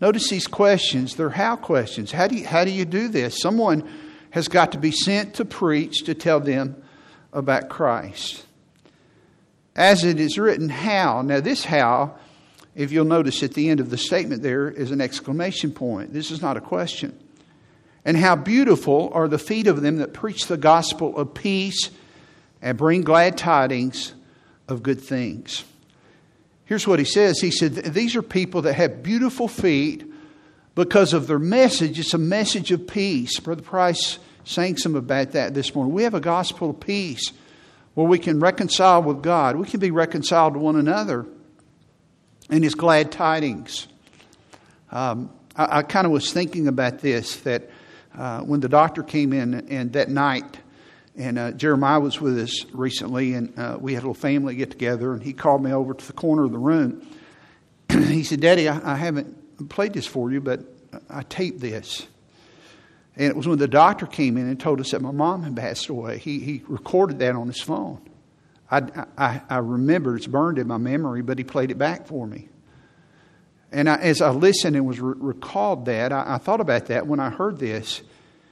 Notice 0.00 0.28
these 0.28 0.46
questions. 0.46 1.16
They're 1.16 1.30
how 1.30 1.56
questions. 1.56 2.12
How 2.12 2.26
do 2.26 2.36
you, 2.36 2.46
how 2.46 2.64
do, 2.64 2.70
you 2.70 2.84
do 2.84 3.08
this? 3.08 3.40
Someone 3.40 3.88
has 4.30 4.48
got 4.48 4.72
to 4.72 4.78
be 4.78 4.92
sent 4.92 5.34
to 5.34 5.44
preach 5.44 6.04
to 6.04 6.14
tell 6.14 6.40
them 6.40 6.82
about 7.32 7.68
Christ. 7.68 8.46
As 9.76 10.04
it 10.04 10.18
is 10.18 10.38
written, 10.38 10.68
how. 10.68 11.22
Now, 11.22 11.40
this 11.40 11.64
how, 11.64 12.16
if 12.74 12.92
you'll 12.92 13.04
notice 13.04 13.42
at 13.42 13.54
the 13.54 13.68
end 13.68 13.80
of 13.80 13.90
the 13.90 13.98
statement 13.98 14.42
there, 14.42 14.70
is 14.70 14.90
an 14.90 15.00
exclamation 15.00 15.72
point. 15.72 16.12
This 16.12 16.30
is 16.30 16.40
not 16.40 16.56
a 16.56 16.60
question. 16.60 17.18
And 18.04 18.16
how 18.16 18.36
beautiful 18.36 19.10
are 19.12 19.28
the 19.28 19.38
feet 19.38 19.66
of 19.66 19.82
them 19.82 19.96
that 19.96 20.14
preach 20.14 20.46
the 20.46 20.56
gospel 20.56 21.16
of 21.16 21.34
peace 21.34 21.90
and 22.62 22.78
bring 22.78 23.02
glad 23.02 23.36
tidings 23.36 24.14
of 24.68 24.82
good 24.82 25.00
things. 25.00 25.64
Here's 26.70 26.86
what 26.86 27.00
he 27.00 27.04
says 27.04 27.40
He 27.40 27.50
said, 27.50 27.74
These 27.74 28.14
are 28.14 28.22
people 28.22 28.62
that 28.62 28.74
have 28.74 29.02
beautiful 29.02 29.48
feet 29.48 30.04
because 30.76 31.12
of 31.12 31.26
their 31.26 31.40
message. 31.40 31.98
It's 31.98 32.14
a 32.14 32.18
message 32.18 32.70
of 32.70 32.86
peace. 32.86 33.40
Brother 33.40 33.62
Price 33.62 34.20
sang 34.44 34.76
some 34.76 34.94
about 34.94 35.32
that 35.32 35.52
this 35.52 35.74
morning. 35.74 35.92
We 35.92 36.04
have 36.04 36.14
a 36.14 36.20
gospel 36.20 36.70
of 36.70 36.78
peace 36.78 37.32
where 37.94 38.06
we 38.06 38.20
can 38.20 38.38
reconcile 38.38 39.02
with 39.02 39.20
God, 39.20 39.56
we 39.56 39.66
can 39.66 39.80
be 39.80 39.90
reconciled 39.90 40.52
to 40.52 40.60
one 40.60 40.76
another 40.76 41.26
in 42.50 42.62
His 42.62 42.76
glad 42.76 43.10
tidings. 43.10 43.88
Um, 44.92 45.28
I, 45.56 45.78
I 45.78 45.82
kind 45.82 46.06
of 46.06 46.12
was 46.12 46.32
thinking 46.32 46.68
about 46.68 47.00
this 47.00 47.38
that 47.38 47.68
uh, 48.16 48.42
when 48.42 48.60
the 48.60 48.68
doctor 48.68 49.02
came 49.02 49.32
in 49.32 49.66
and 49.70 49.92
that 49.94 50.08
night, 50.08 50.60
and 51.16 51.38
uh, 51.38 51.50
Jeremiah 51.52 52.00
was 52.00 52.20
with 52.20 52.38
us 52.38 52.64
recently, 52.72 53.34
and 53.34 53.58
uh, 53.58 53.78
we 53.80 53.94
had 53.94 54.02
a 54.02 54.06
little 54.06 54.14
family 54.14 54.54
get 54.54 54.70
together, 54.70 55.12
and 55.12 55.22
he 55.22 55.32
called 55.32 55.62
me 55.62 55.72
over 55.72 55.94
to 55.94 56.06
the 56.06 56.12
corner 56.12 56.44
of 56.44 56.52
the 56.52 56.58
room. 56.58 57.06
he 57.90 58.22
said, 58.22 58.40
Daddy, 58.40 58.68
I, 58.68 58.94
I 58.94 58.96
haven't 58.96 59.68
played 59.68 59.92
this 59.92 60.06
for 60.06 60.30
you, 60.30 60.40
but 60.40 60.60
I 61.08 61.22
taped 61.22 61.60
this. 61.60 62.06
And 63.16 63.26
it 63.26 63.36
was 63.36 63.46
when 63.46 63.58
the 63.58 63.68
doctor 63.68 64.06
came 64.06 64.36
in 64.36 64.48
and 64.48 64.58
told 64.58 64.80
us 64.80 64.92
that 64.92 65.02
my 65.02 65.10
mom 65.10 65.42
had 65.42 65.56
passed 65.56 65.88
away. 65.88 66.18
He, 66.18 66.38
he 66.38 66.62
recorded 66.68 67.18
that 67.18 67.34
on 67.34 67.48
his 67.48 67.60
phone. 67.60 68.00
I, 68.70 69.04
I, 69.18 69.42
I 69.50 69.58
remember 69.58 70.16
it's 70.16 70.28
burned 70.28 70.58
in 70.58 70.68
my 70.68 70.78
memory, 70.78 71.22
but 71.22 71.38
he 71.38 71.44
played 71.44 71.70
it 71.70 71.78
back 71.78 72.06
for 72.06 72.26
me. 72.26 72.48
And 73.72 73.88
I, 73.88 73.96
as 73.96 74.20
I 74.20 74.30
listened 74.30 74.76
and 74.76 74.86
was 74.86 75.00
re- 75.00 75.14
recalled 75.16 75.86
that, 75.86 76.12
I, 76.12 76.34
I, 76.34 76.38
thought 76.38 76.60
about 76.60 76.86
that 76.86 77.06
when 77.06 77.20
I 77.20 77.30
heard 77.30 77.58
this. 77.58 78.02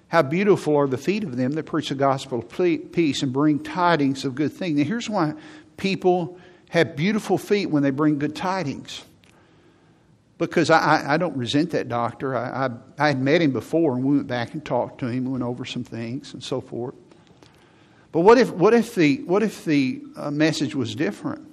How 0.09 0.23
beautiful 0.23 0.77
are 0.77 0.87
the 0.87 0.99
feet 0.99 1.23
of 1.23 1.37
them 1.37 1.53
that 1.53 1.65
preach 1.65 1.91
the 1.91 1.95
gospel 1.95 2.38
of 2.38 2.93
peace 2.93 3.23
and 3.23 3.33
bring 3.33 3.62
tidings 3.62 4.25
of 4.25 4.35
good 4.35 4.53
things. 4.53 4.79
Now, 4.79 4.85
here's 4.85 5.09
why 5.09 5.35
people 5.77 6.38
have 6.71 6.97
beautiful 6.97 7.37
feet 7.38 7.67
when 7.67 7.83
they 7.83 7.91
bring 7.91 8.19
good 8.19 8.35
tidings. 8.35 9.05
Because 10.38 10.71
I, 10.71 11.15
I 11.15 11.17
don't 11.17 11.37
resent 11.37 11.71
that 11.71 11.88
doctor. 11.88 12.37
I, 12.37 12.67
I, 12.67 12.71
I 12.99 13.09
had 13.09 13.21
met 13.21 13.43
him 13.43 13.53
before, 13.53 13.95
and 13.95 14.05
we 14.05 14.17
went 14.17 14.29
back 14.29 14.55
and 14.55 14.65
talked 14.65 15.00
to 15.00 15.07
him, 15.07 15.31
went 15.31 15.43
over 15.43 15.65
some 15.65 15.85
things 15.85 16.33
and 16.33 16.43
so 16.43 16.61
forth. 16.61 16.95
But 18.12 18.21
what 18.21 18.38
if, 18.38 18.50
what 18.50 18.73
if 18.73 18.95
the, 18.95 19.17
what 19.25 19.43
if 19.43 19.65
the 19.65 20.03
uh, 20.17 20.31
message 20.31 20.75
was 20.75 20.95
different? 20.95 21.47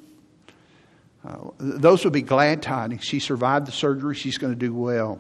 Uh, 1.28 1.50
those 1.60 2.04
would 2.04 2.14
be 2.14 2.22
glad 2.22 2.62
tidings. 2.62 3.04
She 3.04 3.20
survived 3.20 3.66
the 3.66 3.72
surgery. 3.72 4.16
She's 4.16 4.38
going 4.38 4.54
to 4.54 4.60
do 4.60 4.74
well. 4.74 5.20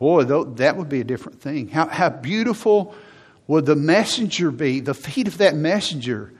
Boy, 0.00 0.24
that 0.24 0.76
would 0.78 0.88
be 0.88 1.00
a 1.00 1.04
different 1.04 1.42
thing. 1.42 1.68
How, 1.68 1.86
how 1.86 2.08
beautiful 2.08 2.94
would 3.46 3.66
the 3.66 3.76
messenger 3.76 4.50
be, 4.50 4.80
the 4.80 4.94
feet 4.94 5.28
of 5.28 5.38
that 5.38 5.54
messenger? 5.54 6.32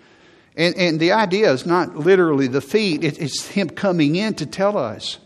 And, 0.57 0.75
and 0.76 0.99
the 0.99 1.12
idea 1.12 1.52
is 1.52 1.67
not 1.67 1.95
literally 1.95 2.49
the 2.49 2.62
feet, 2.62 3.05
it, 3.05 3.21
it's 3.21 3.47
him 3.47 3.69
coming 3.69 4.17
in 4.17 4.33
to 4.37 4.47
tell 4.47 4.79
us. 4.79 5.19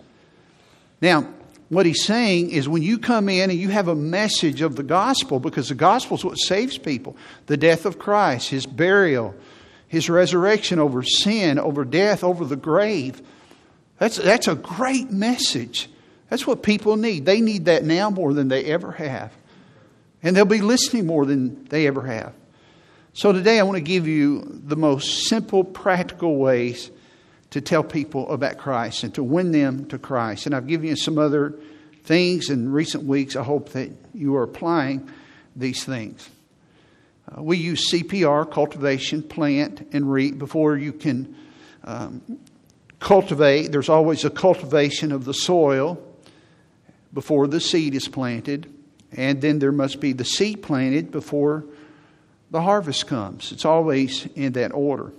Now, 1.01 1.29
what 1.69 1.87
he's 1.87 2.05
saying 2.05 2.51
is 2.51 2.69
when 2.69 2.83
you 2.83 2.99
come 2.99 3.29
in 3.29 3.51
and 3.51 3.59
you 3.59 3.69
have 3.69 3.87
a 3.87 3.95
message 3.95 4.63
of 4.63 4.75
the 4.75 4.83
gospel, 4.83 5.39
because 5.39 5.69
the 5.69 5.77
gospel 5.77 6.17
is 6.17 6.25
what 6.25 6.37
saves 6.37 6.77
people 6.77 7.17
the 7.47 7.57
death 7.57 7.87
of 7.87 8.01
Christ, 8.01 8.49
his 8.49 8.67
burial, 8.67 9.33
his 9.87 10.11
resurrection 10.11 10.81
over 10.81 11.05
sin, 11.05 11.61
over 11.61 11.85
death, 11.85 12.25
over 12.25 12.45
the 12.45 12.57
grave. 12.57 13.23
That's, 13.99 14.17
that's 14.17 14.49
a 14.49 14.57
great 14.57 15.13
message. 15.13 15.89
That's 16.31 16.47
what 16.47 16.63
people 16.63 16.97
need. 16.97 17.27
They 17.27 17.41
need 17.41 17.67
that 17.67 17.85
now 17.85 18.11
more 18.11 18.33
than 18.33 18.49
they 18.49 18.65
ever 18.65 18.93
have. 18.93 19.33
And 20.23 20.35
they'll 20.35 20.45
be 20.45 20.61
listening 20.61 21.07
more 21.07 21.27
than 21.27 21.65
they 21.65 21.87
ever 21.87 22.03
have. 22.03 22.33
So 23.13 23.33
today 23.33 23.61
I 23.61 23.63
want 23.63 23.77
to 23.77 23.83
give 23.83 24.09
you 24.09 24.61
the 24.65 24.77
most 24.77 25.29
simple, 25.29 25.63
practical 25.63 26.37
ways 26.37 26.91
to 27.51 27.61
tell 27.61 27.85
people 27.85 28.29
about 28.31 28.59
Christ 28.59 29.05
and 29.05 29.15
to 29.15 29.23
win 29.23 29.53
them 29.53 29.87
to 29.87 29.99
Christ. 29.99 30.47
And 30.47 30.55
I've 30.55 30.67
given 30.67 30.89
you 30.89 30.97
some 30.97 31.19
other 31.19 31.55
things 32.03 32.51
in 32.51 32.73
recent 32.73 33.05
weeks. 33.05 33.37
I 33.37 33.45
hope 33.45 33.71
that 33.71 33.91
you 34.13 34.35
are 34.37 34.43
applying 34.43 35.09
these 35.55 35.85
things. 35.85 36.29
Uh, 37.29 37.43
we 37.43 37.59
use 37.59 37.91
CPR, 37.93 38.51
cultivation, 38.51 39.23
plant, 39.23 39.89
and 39.93 40.11
reap 40.11 40.39
before 40.39 40.77
you 40.77 40.93
can 40.93 41.37
um, 41.85 42.23
cultivate, 43.05 43.71
there's 43.71 43.89
always 43.91 44.25
a 44.25 44.31
cultivation 44.31 45.13
of 45.13 45.25
the 45.25 45.35
soil 45.35 46.03
before 47.15 47.47
the 47.47 47.61
seed 47.61 47.95
is 47.95 48.09
planted, 48.09 48.71
and 49.13 49.41
then 49.41 49.61
there 49.61 49.73
must 49.73 50.01
be 50.01 50.13
the 50.13 50.25
seed 50.25 50.63
planted 50.63 51.11
before 51.11 51.65
the 52.51 52.61
harvest 52.61 53.07
comes. 53.07 53.53
It's 53.53 53.65
always 53.65 54.27
in 54.35 54.53
that 54.53 54.73
order. 54.73 55.13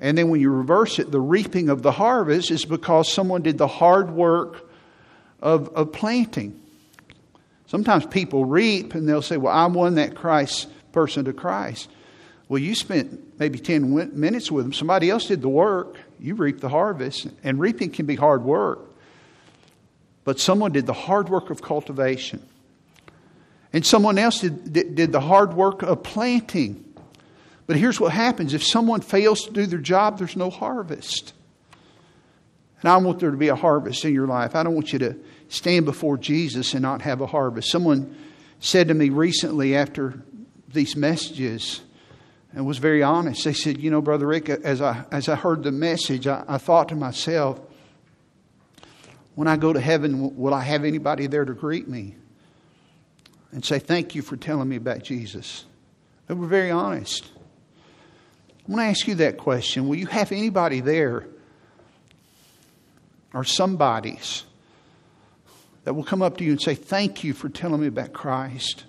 And 0.00 0.18
then 0.18 0.30
when 0.30 0.40
you 0.40 0.50
reverse 0.50 0.98
it, 0.98 1.12
the 1.12 1.20
reaping 1.20 1.68
of 1.68 1.82
the 1.82 1.92
harvest 1.92 2.50
is 2.50 2.64
because 2.64 3.12
someone 3.12 3.42
did 3.42 3.58
the 3.58 3.68
hard 3.68 4.10
work 4.10 4.68
of, 5.40 5.68
of 5.68 5.92
planting. 5.92 6.60
Sometimes 7.66 8.04
people 8.06 8.44
reap 8.44 8.94
and 8.94 9.08
they'll 9.08 9.22
say, 9.22 9.36
Well, 9.36 9.54
I 9.54 9.66
won 9.66 9.94
that 9.94 10.16
Christ 10.16 10.68
person 10.92 11.26
to 11.26 11.32
Christ. 11.32 11.88
Well, 12.48 12.58
you 12.58 12.74
spent 12.74 13.38
maybe 13.38 13.58
10 13.58 14.18
minutes 14.18 14.50
with 14.50 14.64
them. 14.64 14.72
Somebody 14.72 15.08
else 15.08 15.26
did 15.26 15.40
the 15.40 15.48
work 15.48 15.96
you 16.22 16.36
reap 16.36 16.60
the 16.60 16.68
harvest. 16.68 17.26
And 17.42 17.58
reaping 17.58 17.90
can 17.90 18.06
be 18.06 18.14
hard 18.14 18.44
work. 18.44 18.91
But 20.24 20.38
someone 20.38 20.72
did 20.72 20.86
the 20.86 20.92
hard 20.92 21.28
work 21.28 21.50
of 21.50 21.62
cultivation. 21.62 22.46
And 23.72 23.84
someone 23.84 24.18
else 24.18 24.40
did, 24.40 24.72
did, 24.72 24.94
did 24.94 25.12
the 25.12 25.20
hard 25.20 25.54
work 25.54 25.82
of 25.82 26.02
planting. 26.02 26.84
But 27.66 27.76
here's 27.76 27.98
what 27.98 28.12
happens 28.12 28.54
if 28.54 28.62
someone 28.62 29.00
fails 29.00 29.44
to 29.44 29.50
do 29.50 29.66
their 29.66 29.78
job, 29.78 30.18
there's 30.18 30.36
no 30.36 30.50
harvest. 30.50 31.32
And 32.82 32.90
I 32.90 32.96
want 32.96 33.20
there 33.20 33.30
to 33.30 33.36
be 33.36 33.48
a 33.48 33.56
harvest 33.56 34.04
in 34.04 34.12
your 34.12 34.26
life. 34.26 34.54
I 34.54 34.62
don't 34.62 34.74
want 34.74 34.92
you 34.92 34.98
to 35.00 35.16
stand 35.48 35.84
before 35.86 36.18
Jesus 36.18 36.74
and 36.74 36.82
not 36.82 37.02
have 37.02 37.20
a 37.20 37.26
harvest. 37.26 37.70
Someone 37.70 38.16
said 38.60 38.88
to 38.88 38.94
me 38.94 39.08
recently 39.08 39.76
after 39.76 40.22
these 40.68 40.96
messages, 40.96 41.80
and 42.54 42.66
was 42.66 42.78
very 42.78 43.02
honest. 43.02 43.44
They 43.44 43.52
said, 43.52 43.78
You 43.78 43.90
know, 43.90 44.02
Brother 44.02 44.26
Rick, 44.26 44.48
as 44.50 44.82
I, 44.82 45.04
as 45.10 45.28
I 45.28 45.36
heard 45.36 45.62
the 45.62 45.72
message, 45.72 46.26
I, 46.26 46.44
I 46.46 46.58
thought 46.58 46.88
to 46.90 46.94
myself, 46.94 47.60
when 49.34 49.48
I 49.48 49.56
go 49.56 49.72
to 49.72 49.80
heaven, 49.80 50.36
will 50.36 50.54
I 50.54 50.62
have 50.62 50.84
anybody 50.84 51.26
there 51.26 51.44
to 51.44 51.54
greet 51.54 51.88
me 51.88 52.16
and 53.50 53.64
say, 53.64 53.78
Thank 53.78 54.14
you 54.14 54.22
for 54.22 54.36
telling 54.36 54.68
me 54.68 54.76
about 54.76 55.02
Jesus? 55.02 55.64
They 56.26 56.34
were 56.34 56.46
very 56.46 56.70
honest. 56.70 57.30
I 58.68 58.72
want 58.72 58.80
to 58.80 58.86
ask 58.86 59.08
you 59.08 59.16
that 59.16 59.38
question 59.38 59.88
Will 59.88 59.96
you 59.96 60.06
have 60.06 60.32
anybody 60.32 60.80
there 60.80 61.26
or 63.32 63.44
somebody's 63.44 64.44
that 65.84 65.94
will 65.94 66.04
come 66.04 66.22
up 66.22 66.36
to 66.38 66.44
you 66.44 66.52
and 66.52 66.60
say, 66.60 66.74
Thank 66.74 67.24
you 67.24 67.32
for 67.32 67.48
telling 67.48 67.80
me 67.80 67.86
about 67.86 68.12
Christ? 68.12 68.84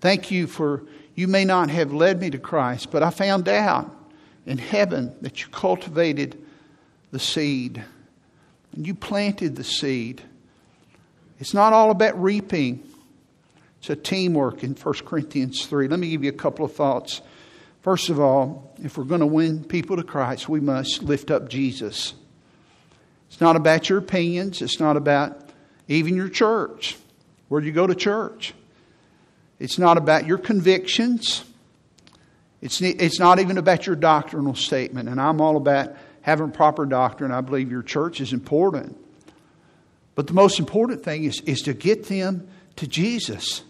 Thank 0.00 0.30
you 0.30 0.46
for 0.46 0.84
you 1.14 1.26
may 1.26 1.44
not 1.44 1.70
have 1.70 1.92
led 1.92 2.20
me 2.20 2.30
to 2.30 2.38
Christ, 2.38 2.92
but 2.92 3.02
I 3.02 3.10
found 3.10 3.48
out 3.48 3.92
in 4.46 4.56
heaven 4.58 5.16
that 5.20 5.40
you 5.42 5.48
cultivated 5.48 6.40
the 7.10 7.18
seed 7.18 7.82
and 8.78 8.86
you 8.86 8.94
planted 8.94 9.56
the 9.56 9.64
seed. 9.64 10.22
It's 11.40 11.52
not 11.52 11.72
all 11.72 11.90
about 11.90 12.22
reaping, 12.22 12.88
it's 13.80 13.90
a 13.90 13.96
teamwork 13.96 14.62
in 14.62 14.74
1 14.74 14.94
Corinthians 15.04 15.66
3. 15.66 15.88
Let 15.88 15.98
me 15.98 16.10
give 16.10 16.22
you 16.22 16.30
a 16.30 16.32
couple 16.32 16.64
of 16.64 16.72
thoughts. 16.74 17.20
First 17.82 18.08
of 18.08 18.20
all, 18.20 18.72
if 18.80 18.96
we're 18.96 19.02
going 19.02 19.20
to 19.20 19.26
win 19.26 19.64
people 19.64 19.96
to 19.96 20.04
Christ, 20.04 20.48
we 20.48 20.60
must 20.60 21.02
lift 21.02 21.32
up 21.32 21.48
Jesus. 21.48 22.14
It's 23.28 23.40
not 23.40 23.56
about 23.56 23.88
your 23.88 23.98
opinions, 23.98 24.62
it's 24.62 24.78
not 24.78 24.96
about 24.96 25.50
even 25.88 26.14
your 26.14 26.28
church. 26.28 26.96
Where 27.48 27.60
you 27.60 27.72
go 27.72 27.88
to 27.88 27.96
church? 27.96 28.54
It's 29.58 29.78
not 29.78 29.96
about 29.96 30.24
your 30.24 30.38
convictions. 30.38 31.44
It's, 32.62 32.80
it's 32.80 33.18
not 33.18 33.40
even 33.40 33.58
about 33.58 33.88
your 33.88 33.96
doctrinal 33.96 34.54
statement. 34.54 35.08
And 35.08 35.20
I'm 35.20 35.40
all 35.40 35.56
about 35.56 35.96
having 36.22 36.50
proper 36.50 36.86
doctrine. 36.86 37.32
I 37.32 37.40
believe 37.40 37.70
your 37.70 37.82
church 37.82 38.20
is 38.20 38.32
important. 38.32 38.96
But 40.14 40.26
the 40.26 40.34
most 40.34 40.58
important 40.58 41.04
thing 41.04 41.24
is, 41.24 41.40
is 41.42 41.62
to 41.62 41.74
get 41.74 42.08
them 42.08 42.48
to 42.76 42.86
Jesus. 42.86 43.62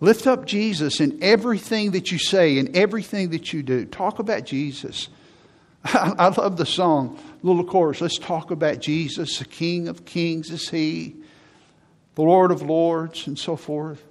Lift 0.00 0.26
up 0.26 0.46
Jesus 0.46 1.00
in 1.00 1.22
everything 1.22 1.92
that 1.92 2.10
you 2.10 2.18
say 2.18 2.58
and 2.58 2.76
everything 2.76 3.30
that 3.30 3.52
you 3.52 3.62
do. 3.62 3.84
Talk 3.84 4.18
about 4.18 4.44
Jesus. 4.44 5.08
I, 5.84 6.14
I 6.18 6.28
love 6.28 6.56
the 6.56 6.66
song, 6.66 7.18
little 7.42 7.64
chorus. 7.64 8.00
Let's 8.00 8.18
talk 8.18 8.50
about 8.50 8.80
Jesus. 8.80 9.38
The 9.38 9.44
King 9.44 9.88
of 9.88 10.04
Kings 10.04 10.50
is 10.50 10.68
He, 10.68 11.16
the 12.14 12.22
Lord 12.22 12.50
of 12.50 12.62
Lords, 12.62 13.26
and 13.26 13.38
so 13.38 13.56
forth. 13.56 14.02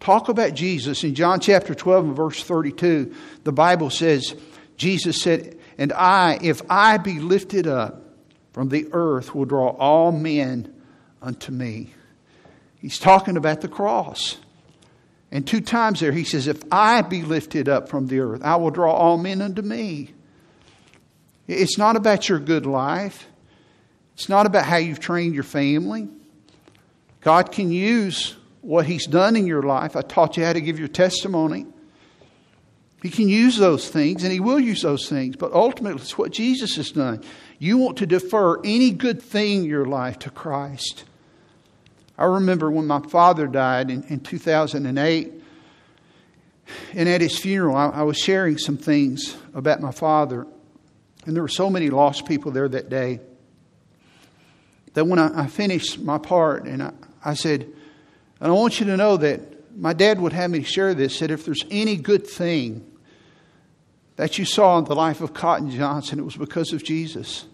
Talk 0.00 0.28
about 0.28 0.54
Jesus. 0.54 1.04
In 1.04 1.14
John 1.14 1.40
chapter 1.40 1.74
12 1.74 2.04
and 2.04 2.16
verse 2.16 2.42
32, 2.42 3.14
the 3.44 3.52
Bible 3.52 3.90
says, 3.90 4.34
Jesus 4.76 5.22
said, 5.22 5.58
And 5.78 5.92
I, 5.92 6.38
if 6.42 6.62
I 6.70 6.98
be 6.98 7.20
lifted 7.20 7.66
up 7.66 8.02
from 8.52 8.68
the 8.68 8.88
earth, 8.92 9.34
will 9.34 9.44
draw 9.44 9.68
all 9.68 10.12
men 10.12 10.72
unto 11.20 11.52
me. 11.52 11.92
He's 12.80 12.98
talking 12.98 13.36
about 13.36 13.60
the 13.60 13.68
cross. 13.68 14.36
And 15.30 15.46
two 15.46 15.60
times 15.60 16.00
there 16.00 16.12
he 16.12 16.24
says, 16.24 16.46
If 16.46 16.62
I 16.70 17.02
be 17.02 17.22
lifted 17.22 17.68
up 17.68 17.88
from 17.88 18.06
the 18.06 18.20
earth, 18.20 18.42
I 18.42 18.56
will 18.56 18.70
draw 18.70 18.92
all 18.92 19.18
men 19.18 19.42
unto 19.42 19.62
me. 19.62 20.14
It's 21.46 21.78
not 21.78 21.96
about 21.96 22.28
your 22.28 22.38
good 22.38 22.66
life. 22.66 23.26
It's 24.14 24.28
not 24.28 24.46
about 24.46 24.64
how 24.64 24.76
you've 24.76 25.00
trained 25.00 25.34
your 25.34 25.44
family. 25.44 26.08
God 27.20 27.52
can 27.52 27.70
use 27.70 28.34
what 28.62 28.86
He's 28.86 29.06
done 29.06 29.36
in 29.36 29.46
your 29.46 29.62
life. 29.62 29.96
I 29.96 30.02
taught 30.02 30.36
you 30.36 30.44
how 30.44 30.52
to 30.52 30.60
give 30.60 30.78
your 30.78 30.88
testimony. 30.88 31.66
He 33.02 33.10
can 33.10 33.28
use 33.28 33.56
those 33.56 33.88
things, 33.88 34.24
and 34.24 34.32
He 34.32 34.40
will 34.40 34.58
use 34.58 34.82
those 34.82 35.08
things, 35.08 35.36
but 35.36 35.52
ultimately, 35.52 36.00
it's 36.00 36.16
what 36.16 36.32
Jesus 36.32 36.76
has 36.76 36.90
done. 36.90 37.22
You 37.58 37.78
want 37.78 37.98
to 37.98 38.06
defer 38.06 38.60
any 38.64 38.90
good 38.90 39.22
thing 39.22 39.64
in 39.64 39.64
your 39.64 39.86
life 39.86 40.18
to 40.20 40.30
Christ. 40.30 41.04
I 42.18 42.24
remember 42.24 42.70
when 42.70 42.86
my 42.86 43.00
father 43.00 43.46
died 43.46 43.90
in, 43.90 44.02
in 44.04 44.20
2008, 44.20 45.32
and 46.94 47.08
at 47.08 47.20
his 47.20 47.38
funeral, 47.38 47.76
I, 47.76 47.88
I 47.88 48.02
was 48.02 48.16
sharing 48.16 48.58
some 48.58 48.76
things 48.76 49.36
about 49.54 49.80
my 49.80 49.92
father. 49.92 50.46
And 51.26 51.34
there 51.36 51.42
were 51.42 51.48
so 51.48 51.68
many 51.68 51.90
lost 51.90 52.26
people 52.26 52.50
there 52.50 52.68
that 52.68 52.88
day 52.88 53.20
that 54.94 55.04
when 55.04 55.18
I, 55.18 55.42
I 55.42 55.46
finished 55.46 55.98
my 56.00 56.18
part, 56.18 56.64
and 56.64 56.82
I, 56.82 56.92
I 57.24 57.34
said, 57.34 57.62
and 58.40 58.50
I 58.50 58.54
want 58.54 58.80
you 58.80 58.86
to 58.86 58.96
know 58.96 59.16
that 59.18 59.40
my 59.76 59.92
dad 59.92 60.20
would 60.20 60.32
have 60.32 60.50
me 60.50 60.62
share 60.62 60.94
this, 60.94 61.20
that 61.20 61.30
if 61.30 61.44
there's 61.44 61.64
any 61.70 61.96
good 61.96 62.26
thing 62.26 62.90
that 64.16 64.38
you 64.38 64.44
saw 64.44 64.78
in 64.78 64.84
the 64.84 64.94
life 64.94 65.20
of 65.20 65.34
Cotton 65.34 65.70
Johnson, 65.70 66.18
it 66.18 66.24
was 66.24 66.36
because 66.36 66.72
of 66.72 66.82
Jesus. 66.82 67.44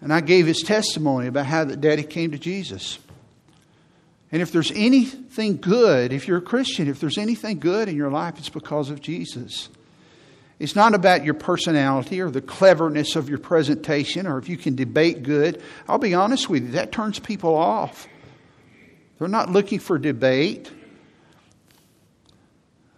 And 0.00 0.12
I 0.12 0.20
gave 0.20 0.46
his 0.46 0.62
testimony 0.62 1.26
about 1.28 1.46
how 1.46 1.64
that 1.64 1.80
daddy 1.80 2.02
came 2.02 2.32
to 2.32 2.38
Jesus. 2.38 2.98
And 4.30 4.42
if 4.42 4.52
there's 4.52 4.72
anything 4.72 5.56
good, 5.56 6.12
if 6.12 6.28
you're 6.28 6.38
a 6.38 6.42
Christian, 6.42 6.88
if 6.88 7.00
there's 7.00 7.16
anything 7.16 7.58
good 7.58 7.88
in 7.88 7.96
your 7.96 8.10
life, 8.10 8.34
it's 8.38 8.50
because 8.50 8.90
of 8.90 9.00
Jesus. 9.00 9.70
It's 10.58 10.76
not 10.76 10.94
about 10.94 11.24
your 11.24 11.34
personality 11.34 12.20
or 12.20 12.30
the 12.30 12.40
cleverness 12.40 13.16
of 13.16 13.28
your 13.28 13.38
presentation 13.38 14.26
or 14.26 14.38
if 14.38 14.48
you 14.48 14.56
can 14.56 14.74
debate 14.74 15.22
good. 15.22 15.62
I'll 15.88 15.98
be 15.98 16.14
honest 16.14 16.48
with 16.50 16.64
you, 16.64 16.70
that 16.72 16.92
turns 16.92 17.18
people 17.18 17.54
off. 17.54 18.06
They're 19.18 19.28
not 19.28 19.50
looking 19.50 19.78
for 19.78 19.98
debate. 19.98 20.70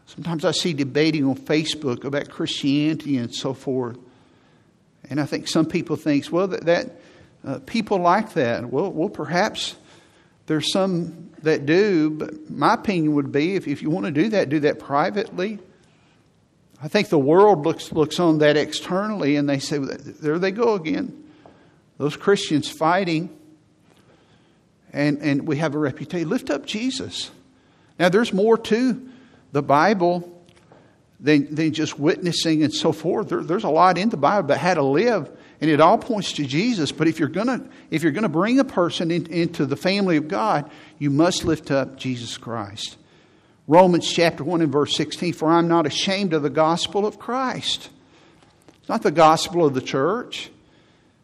Sometimes 0.09 0.47
I 0.47 0.53
see 0.53 0.73
debating 0.73 1.27
on 1.27 1.37
Facebook 1.37 2.05
about 2.05 2.31
Christianity 2.31 3.19
and 3.19 3.33
so 3.33 3.53
forth. 3.53 3.99
And 5.11 5.21
I 5.21 5.27
think 5.27 5.47
some 5.47 5.67
people 5.67 5.97
think, 5.97 6.33
well, 6.33 6.49
that, 6.49 6.65
that 6.65 7.01
uh, 7.47 7.59
people 7.67 7.99
like 7.99 8.33
that. 8.33 8.71
Well, 8.71 8.91
well, 8.91 9.11
perhaps 9.11 9.77
there's 10.47 10.73
some 10.73 11.31
that 11.43 11.67
do, 11.67 12.09
but 12.09 12.51
my 12.51 12.73
opinion 12.75 13.15
would 13.17 13.31
be 13.31 13.55
if, 13.55 13.69
if 13.69 13.83
you 13.83 13.91
want 13.91 14.07
to 14.07 14.13
do 14.13 14.31
that, 14.31 14.49
do 14.49 14.61
that 14.61 14.79
privately. 14.79 15.59
I 16.83 16.89
think 16.89 17.11
the 17.11 17.19
world 17.19 17.67
looks, 17.67 17.93
looks 17.93 18.19
on 18.19 18.39
that 18.39 18.57
externally 18.57 19.37
and 19.37 19.47
they 19.47 19.59
say, 19.59 19.77
there 19.77 20.39
they 20.39 20.53
go 20.53 20.73
again. 20.73 21.23
Those 21.99 22.17
Christians 22.17 22.71
fighting. 22.71 23.29
And, 24.91 25.19
and 25.19 25.47
we 25.47 25.59
have 25.59 25.75
a 25.75 25.79
reputation. 25.79 26.31
Lift 26.31 26.49
up 26.49 26.65
Jesus. 26.65 27.31
Now, 27.99 28.09
there's 28.09 28.33
more 28.33 28.57
to 28.57 29.11
the 29.53 29.63
Bible 29.63 30.39
than, 31.21 31.55
than 31.55 31.73
just 31.73 31.99
witnessing 31.99 32.63
and 32.63 32.73
so 32.73 32.93
forth. 32.93 33.29
There, 33.29 33.43
there's 33.43 33.65
a 33.65 33.71
lot 33.71 33.99
in 33.99 34.09
the 34.09 34.17
Bible 34.17 34.41
about 34.41 34.59
how 34.59 34.75
to 34.75 34.83
live, 34.83 35.31
and 35.61 35.71
it 35.71 35.81
all 35.81 35.99
points 35.99 36.33
to 36.35 36.47
Jesus. 36.47 36.93
But 36.93 37.09
if 37.09 37.19
you're 37.19 37.29
gonna 37.29 37.69
if 37.91 38.03
you're 38.03 38.13
gonna 38.13 38.29
bring 38.29 38.61
a 38.61 38.65
person 38.65 39.11
in, 39.11 39.27
into 39.27 39.67
the 39.67 39.77
family 39.77 40.17
of 40.17 40.29
God, 40.29 40.71
you 40.99 41.11
must 41.11 41.45
lift 41.45 41.71
up 41.71 41.97
Jesus 41.97 42.37
Christ. 42.37 42.97
Romans 43.67 44.11
chapter 44.11 44.43
1 44.43 44.63
and 44.63 44.73
verse 44.73 44.97
16, 44.97 45.35
for 45.35 45.51
I'm 45.51 45.69
not 45.69 45.87
ashamed 45.87 46.33
of 46.33 46.43
the 46.43 46.51
gospel 46.51 47.05
of 47.05 47.19
Christ. 47.19 47.91
It's 48.81 48.89
not 48.89 49.03
the 49.03 49.11
gospel 49.11 49.67
of 49.67 49.75
the 49.75 49.83
church. 49.83 50.51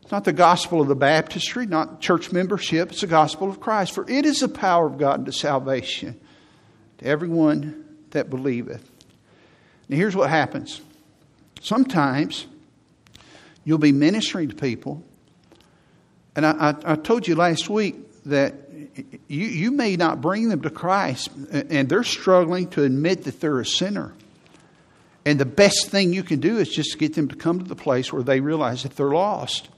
It's 0.02 0.12
not 0.12 0.25
the 0.25 0.35
gospel 0.35 0.83
of 0.83 0.88
the 0.88 0.95
baptistry, 0.95 1.64
not 1.64 2.02
church 2.02 2.31
membership. 2.31 2.93
It's 2.93 3.00
the 3.00 3.07
gospel 3.07 3.49
of 3.49 3.61
Christ. 3.61 3.93
For 3.93 4.09
it 4.11 4.26
is 4.26 4.40
the 4.40 4.49
power 4.49 4.87
of 4.87 4.99
God 4.99 5.21
unto 5.21 5.33
salvation 5.33 6.21
to 6.99 7.07
everyone 7.07 7.84
that 8.14 8.30
believeth. 8.30 8.90
Now, 9.88 9.96
here's 9.96 10.16
what 10.16 10.31
happens 10.31 10.81
sometimes 11.61 12.46
you'll 13.64 13.79
be 13.79 13.92
ministering 13.92 14.48
to 14.48 14.55
people, 14.55 15.03
and 16.35 16.44
I, 16.44 16.53
I, 16.70 16.92
I 16.92 16.96
told 16.96 17.29
you 17.29 17.35
last 17.37 17.68
week 17.68 17.96
that 18.24 18.55
you, 19.29 19.46
you 19.46 19.70
may 19.70 19.96
not 19.96 20.20
bring 20.20 20.48
them 20.48 20.62
to 20.62 20.70
Christ, 20.70 21.31
and 21.50 21.88
they're 21.88 22.05
struggling 22.05 22.68
to 22.70 22.83
admit 22.83 23.24
that 23.24 23.40
they're 23.40 23.61
a 23.61 23.66
sinner. 23.66 24.14
And 25.27 25.40
the 25.40 25.46
best 25.46 25.88
thing 25.88 26.12
you 26.12 26.22
can 26.22 26.40
do 26.40 26.59
is 26.59 26.68
just 26.68 26.98
get 26.98 27.14
them 27.14 27.29
to 27.29 27.37
come 27.37 27.59
to 27.59 27.64
the 27.64 27.77
place 27.77 28.12
where 28.12 28.22
they 28.22 28.40
realize 28.40 28.83
that 28.83 28.96
they're 28.96 29.11
lost. 29.11 29.68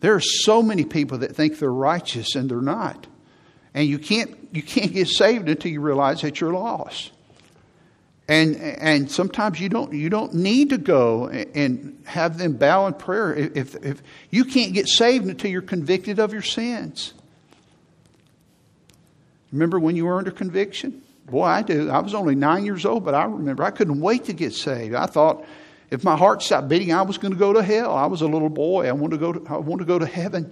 There 0.00 0.14
are 0.14 0.20
so 0.20 0.62
many 0.62 0.84
people 0.84 1.18
that 1.18 1.36
think 1.36 1.58
they're 1.58 1.72
righteous 1.72 2.34
and 2.34 2.50
they're 2.50 2.60
not. 2.60 3.06
And 3.72 3.86
you 3.86 3.98
can't, 3.98 4.36
you 4.52 4.62
can't 4.62 4.92
get 4.92 5.06
saved 5.08 5.48
until 5.48 5.70
you 5.70 5.80
realize 5.80 6.22
that 6.22 6.40
you're 6.40 6.52
lost. 6.52 7.12
And, 8.28 8.56
and 8.56 9.10
sometimes 9.10 9.60
you 9.60 9.68
don't, 9.68 9.92
you 9.92 10.08
don't 10.08 10.34
need 10.34 10.70
to 10.70 10.78
go 10.78 11.28
and 11.28 12.00
have 12.06 12.38
them 12.38 12.54
bow 12.54 12.86
in 12.86 12.94
prayer 12.94 13.34
if, 13.34 13.74
if 13.84 14.02
you 14.30 14.44
can't 14.44 14.72
get 14.72 14.88
saved 14.88 15.26
until 15.26 15.50
you're 15.50 15.60
convicted 15.60 16.18
of 16.18 16.32
your 16.32 16.42
sins. 16.42 17.14
Remember 19.52 19.78
when 19.78 19.96
you 19.96 20.06
were 20.06 20.16
under 20.16 20.30
conviction? 20.30 21.02
Boy, 21.26 21.44
I 21.44 21.62
do. 21.62 21.90
I 21.90 21.98
was 21.98 22.14
only 22.14 22.34
nine 22.34 22.64
years 22.64 22.86
old, 22.86 23.04
but 23.04 23.14
I 23.14 23.24
remember 23.24 23.64
I 23.64 23.70
couldn't 23.70 24.00
wait 24.00 24.24
to 24.24 24.32
get 24.32 24.54
saved. 24.54 24.94
I 24.94 25.06
thought 25.06 25.44
if 25.90 26.04
my 26.04 26.16
heart 26.16 26.42
stopped 26.42 26.68
beating, 26.68 26.92
I 26.92 27.02
was 27.02 27.18
going 27.18 27.32
to 27.32 27.38
go 27.38 27.52
to 27.52 27.62
hell. 27.62 27.94
I 27.94 28.06
was 28.06 28.22
a 28.22 28.26
little 28.26 28.48
boy. 28.48 28.88
I 28.88 28.92
wanted 28.92 29.18
to 29.18 29.20
go 29.20 29.32
to, 29.34 29.52
I 29.52 29.58
wanted 29.58 29.84
to, 29.84 29.88
go 29.88 29.98
to 29.98 30.06
heaven. 30.06 30.50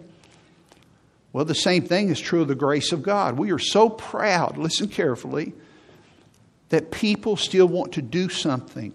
Well, 1.32 1.44
the 1.44 1.54
same 1.54 1.86
thing 1.86 2.10
is 2.10 2.20
true 2.20 2.42
of 2.42 2.48
the 2.48 2.54
grace 2.54 2.92
of 2.92 3.02
God. 3.02 3.38
We 3.38 3.52
are 3.52 3.58
so 3.58 3.88
proud, 3.88 4.58
listen 4.58 4.88
carefully, 4.88 5.54
that 6.70 6.90
people 6.90 7.36
still 7.36 7.66
want 7.66 7.92
to 7.92 8.02
do 8.02 8.28
something. 8.28 8.94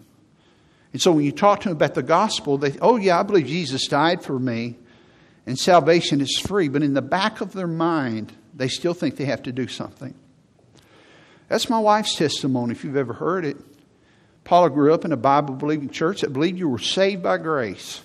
And 0.91 1.01
so 1.01 1.11
when 1.11 1.25
you 1.25 1.31
talk 1.31 1.61
to 1.61 1.69
them 1.69 1.77
about 1.77 1.93
the 1.93 2.03
gospel, 2.03 2.57
they, 2.57 2.77
oh, 2.81 2.95
yeah, 2.95 3.19
I 3.19 3.23
believe 3.23 3.47
Jesus 3.47 3.87
died 3.87 4.23
for 4.23 4.39
me 4.39 4.77
and 5.45 5.59
salvation 5.59 6.21
is 6.21 6.39
free. 6.39 6.69
But 6.69 6.83
in 6.83 6.93
the 6.93 7.01
back 7.01 7.41
of 7.41 7.53
their 7.53 7.67
mind, 7.67 8.33
they 8.53 8.67
still 8.67 8.93
think 8.93 9.17
they 9.17 9.25
have 9.25 9.43
to 9.43 9.51
do 9.51 9.67
something. 9.67 10.15
That's 11.49 11.69
my 11.69 11.79
wife's 11.79 12.15
testimony, 12.15 12.71
if 12.71 12.83
you've 12.83 12.95
ever 12.95 13.13
heard 13.13 13.45
it. 13.45 13.57
Paula 14.45 14.69
grew 14.69 14.93
up 14.93 15.05
in 15.05 15.11
a 15.11 15.17
Bible 15.17 15.55
believing 15.55 15.89
church 15.89 16.21
that 16.21 16.31
believed 16.31 16.57
you 16.57 16.69
were 16.69 16.79
saved 16.79 17.21
by 17.21 17.37
grace. 17.37 18.01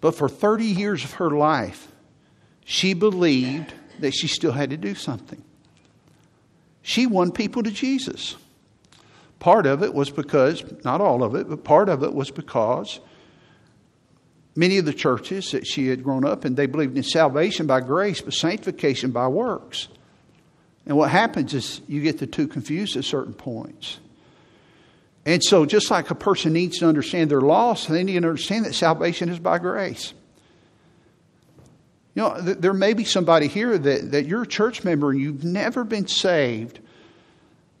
But 0.00 0.14
for 0.14 0.28
30 0.28 0.64
years 0.64 1.02
of 1.02 1.12
her 1.14 1.30
life, 1.30 1.88
she 2.64 2.94
believed 2.94 3.72
that 4.00 4.12
she 4.12 4.28
still 4.28 4.52
had 4.52 4.70
to 4.70 4.76
do 4.76 4.94
something. 4.94 5.42
She 6.82 7.06
won 7.06 7.32
people 7.32 7.62
to 7.62 7.70
Jesus. 7.70 8.36
Part 9.38 9.66
of 9.66 9.82
it 9.82 9.94
was 9.94 10.10
because, 10.10 10.64
not 10.84 11.00
all 11.00 11.22
of 11.22 11.34
it, 11.34 11.48
but 11.48 11.64
part 11.64 11.88
of 11.88 12.02
it 12.02 12.12
was 12.12 12.30
because 12.30 12.98
many 14.56 14.78
of 14.78 14.84
the 14.84 14.92
churches 14.92 15.52
that 15.52 15.66
she 15.66 15.86
had 15.86 16.02
grown 16.02 16.24
up 16.24 16.44
in, 16.44 16.56
they 16.56 16.66
believed 16.66 16.96
in 16.96 17.02
salvation 17.04 17.66
by 17.66 17.80
grace, 17.80 18.20
but 18.20 18.34
sanctification 18.34 19.12
by 19.12 19.28
works. 19.28 19.88
And 20.86 20.96
what 20.96 21.10
happens 21.10 21.54
is 21.54 21.80
you 21.86 22.00
get 22.00 22.18
the 22.18 22.26
two 22.26 22.48
confused 22.48 22.96
at 22.96 23.04
certain 23.04 23.34
points. 23.34 24.00
And 25.24 25.44
so, 25.44 25.66
just 25.66 25.90
like 25.90 26.10
a 26.10 26.14
person 26.14 26.54
needs 26.54 26.78
to 26.78 26.88
understand 26.88 27.30
their 27.30 27.42
loss, 27.42 27.86
they 27.86 28.02
need 28.02 28.20
to 28.20 28.28
understand 28.28 28.64
that 28.64 28.74
salvation 28.74 29.28
is 29.28 29.38
by 29.38 29.58
grace. 29.58 30.14
You 32.18 32.24
know, 32.24 32.40
there 32.40 32.72
may 32.72 32.94
be 32.94 33.04
somebody 33.04 33.46
here 33.46 33.78
that, 33.78 34.10
that 34.10 34.26
you're 34.26 34.42
a 34.42 34.46
church 34.46 34.82
member 34.82 35.12
and 35.12 35.20
you've 35.20 35.44
never 35.44 35.84
been 35.84 36.08
saved 36.08 36.80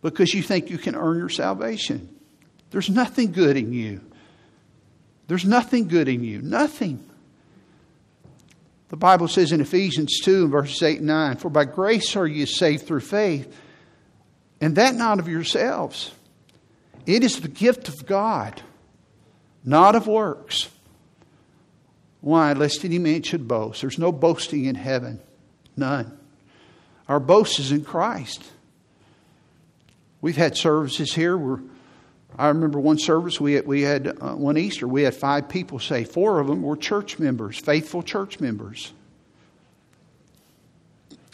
because 0.00 0.32
you 0.32 0.44
think 0.44 0.70
you 0.70 0.78
can 0.78 0.94
earn 0.94 1.18
your 1.18 1.28
salvation. 1.28 2.08
There's 2.70 2.88
nothing 2.88 3.32
good 3.32 3.56
in 3.56 3.72
you. 3.72 4.00
There's 5.26 5.44
nothing 5.44 5.88
good 5.88 6.06
in 6.06 6.22
you. 6.22 6.40
Nothing. 6.40 7.04
The 8.90 8.96
Bible 8.96 9.26
says 9.26 9.50
in 9.50 9.60
Ephesians 9.60 10.20
2 10.20 10.44
and 10.44 10.52
verses 10.52 10.84
8 10.84 10.98
and 10.98 11.08
9, 11.08 11.38
For 11.38 11.50
by 11.50 11.64
grace 11.64 12.14
are 12.14 12.24
you 12.24 12.46
saved 12.46 12.86
through 12.86 13.00
faith, 13.00 13.52
and 14.60 14.76
that 14.76 14.94
not 14.94 15.18
of 15.18 15.26
yourselves. 15.26 16.12
It 17.06 17.24
is 17.24 17.40
the 17.40 17.48
gift 17.48 17.88
of 17.88 18.06
God, 18.06 18.62
not 19.64 19.96
of 19.96 20.06
works. 20.06 20.68
Why? 22.20 22.52
Lest 22.52 22.84
any 22.84 22.98
man 22.98 23.22
should 23.22 23.46
boast. 23.46 23.80
There's 23.80 23.98
no 23.98 24.12
boasting 24.12 24.64
in 24.64 24.74
heaven. 24.74 25.20
None. 25.76 26.16
Our 27.08 27.20
boast 27.20 27.58
is 27.58 27.72
in 27.72 27.84
Christ. 27.84 28.44
We've 30.20 30.36
had 30.36 30.56
services 30.56 31.14
here 31.14 31.36
where 31.36 31.60
I 32.36 32.48
remember 32.48 32.78
one 32.78 32.98
service 32.98 33.40
we 33.40 33.54
had, 33.54 33.66
we 33.66 33.82
had 33.82 34.08
uh, 34.08 34.34
one 34.34 34.58
Easter 34.58 34.86
we 34.86 35.02
had 35.02 35.14
five 35.14 35.48
people 35.48 35.78
say 35.78 36.04
four 36.04 36.40
of 36.40 36.46
them 36.46 36.62
were 36.62 36.76
church 36.76 37.18
members, 37.18 37.58
faithful 37.58 38.02
church 38.02 38.40
members. 38.40 38.92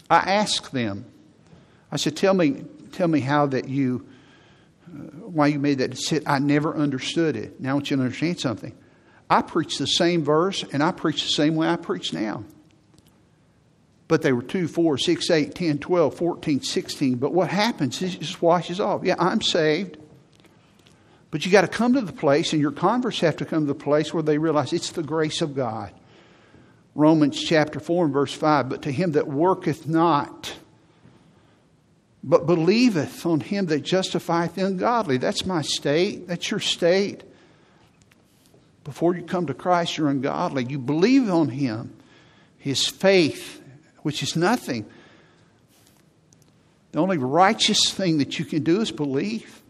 I 0.09 0.17
asked 0.17 0.71
them. 0.71 1.05
I 1.91 1.97
said, 1.97 2.15
"Tell 2.15 2.33
me, 2.33 2.63
tell 2.91 3.07
me 3.07 3.19
how 3.19 3.47
that 3.47 3.67
you, 3.67 4.05
uh, 4.87 4.99
why 5.27 5.47
you 5.47 5.59
made 5.59 5.79
that 5.79 5.91
decision." 5.91 6.23
I 6.27 6.39
never 6.39 6.75
understood 6.75 7.35
it. 7.35 7.59
Now 7.59 7.71
I 7.71 7.73
want 7.73 7.89
you 7.89 7.97
to 7.97 8.03
understand 8.03 8.39
something. 8.39 8.73
I 9.29 9.41
preach 9.41 9.77
the 9.77 9.87
same 9.87 10.23
verse 10.23 10.63
and 10.71 10.83
I 10.83 10.91
preach 10.91 11.23
the 11.23 11.29
same 11.29 11.55
way 11.55 11.67
I 11.67 11.77
preach 11.77 12.13
now. 12.13 12.43
But 14.07 14.21
they 14.21 14.33
were 14.33 14.43
2, 14.43 14.67
4, 14.67 14.97
6, 14.97 15.29
8, 15.31 15.55
10, 15.55 15.79
12, 15.79 16.15
14, 16.15 16.61
16. 16.61 17.15
But 17.15 17.33
what 17.33 17.49
happens 17.49 18.01
is 18.01 18.15
it 18.15 18.21
just 18.21 18.41
washes 18.41 18.79
off. 18.79 19.03
Yeah, 19.03 19.15
I'm 19.17 19.41
saved. 19.41 19.97
But 21.31 21.45
you 21.45 21.51
got 21.51 21.61
to 21.61 21.67
come 21.67 21.93
to 21.93 22.01
the 22.01 22.13
place, 22.13 22.53
and 22.53 22.61
your 22.61 22.71
converts 22.71 23.19
have 23.21 23.37
to 23.37 23.45
come 23.45 23.63
to 23.63 23.73
the 23.73 23.75
place 23.75 24.13
where 24.13 24.23
they 24.23 24.37
realize 24.37 24.71
it's 24.73 24.91
the 24.91 25.03
grace 25.03 25.41
of 25.41 25.55
God. 25.55 25.91
Romans 26.93 27.43
chapter 27.43 27.79
4 27.79 28.05
and 28.05 28.13
verse 28.13 28.33
5 28.33 28.69
But 28.69 28.83
to 28.83 28.91
him 28.91 29.13
that 29.13 29.27
worketh 29.27 29.87
not, 29.87 30.53
but 32.23 32.45
believeth 32.45 33.25
on 33.25 33.39
him 33.39 33.65
that 33.65 33.81
justifieth 33.81 34.55
the 34.55 34.65
ungodly. 34.65 35.17
That's 35.17 35.45
my 35.45 35.61
state. 35.61 36.27
That's 36.27 36.49
your 36.49 36.59
state. 36.59 37.23
Before 38.85 39.15
you 39.15 39.23
come 39.23 39.47
to 39.47 39.53
Christ, 39.53 39.97
you're 39.97 40.07
ungodly. 40.07 40.63
You 40.63 40.79
believe 40.79 41.29
on 41.29 41.49
him, 41.49 41.97
his 42.57 42.87
faith, 42.87 43.61
which 44.03 44.23
is 44.23 44.35
nothing. 44.37 44.85
The 46.93 46.99
only 46.99 47.17
righteous 47.17 47.89
thing 47.91 48.19
that 48.19 48.39
you 48.39 48.45
can 48.45 48.63
do 48.63 48.79
is 48.79 48.91
believe, 48.91 49.61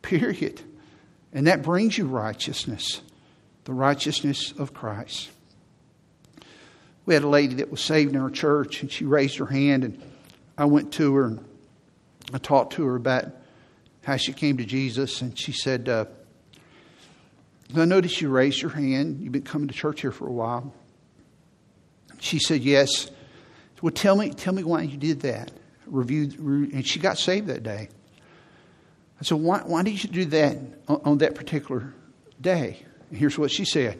period. 0.00 0.62
And 1.32 1.48
that 1.48 1.62
brings 1.62 1.98
you 1.98 2.06
righteousness, 2.06 3.02
the 3.64 3.74
righteousness 3.74 4.52
of 4.52 4.72
Christ. 4.72 5.28
We 7.04 7.14
had 7.14 7.24
a 7.24 7.28
lady 7.28 7.56
that 7.56 7.70
was 7.70 7.80
saved 7.80 8.14
in 8.14 8.20
our 8.20 8.30
church, 8.30 8.82
and 8.82 8.90
she 8.90 9.04
raised 9.04 9.36
her 9.38 9.46
hand, 9.46 9.82
and 9.82 10.00
I 10.56 10.66
went 10.66 10.92
to 10.94 11.14
her 11.16 11.24
and 11.26 11.44
I 12.32 12.38
talked 12.38 12.74
to 12.74 12.84
her 12.84 12.94
about 12.94 13.24
how 14.02 14.16
she 14.16 14.32
came 14.32 14.58
to 14.58 14.64
Jesus, 14.64 15.22
and 15.22 15.36
she 15.36 15.52
said, 15.52 15.88
uh, 15.88 16.04
I 17.76 17.84
noticed 17.84 18.20
you 18.20 18.30
raised 18.30 18.62
your 18.62 18.70
hand. 18.70 19.20
You've 19.20 19.32
been 19.32 19.42
coming 19.42 19.68
to 19.68 19.74
church 19.74 20.00
here 20.00 20.12
for 20.12 20.26
a 20.26 20.32
while. 20.32 20.72
She 22.20 22.38
said, 22.38 22.62
Yes. 22.62 23.10
Well, 23.82 23.92
tell 23.92 24.16
me, 24.16 24.30
tell 24.30 24.52
me 24.52 24.64
why 24.64 24.82
you 24.82 24.96
did 24.96 25.20
that. 25.20 25.52
Reviewed, 25.86 26.38
and 26.38 26.86
she 26.86 26.98
got 26.98 27.16
saved 27.16 27.46
that 27.46 27.62
day. 27.62 27.88
I 29.20 29.24
said, 29.24 29.38
why, 29.38 29.60
why 29.64 29.82
did 29.82 30.02
you 30.02 30.10
do 30.10 30.24
that 30.26 30.56
on, 30.86 31.00
on 31.04 31.18
that 31.18 31.34
particular 31.34 31.92
day? 32.40 32.84
And 33.10 33.18
here's 33.18 33.38
what 33.38 33.50
she 33.50 33.64
said. 33.64 33.98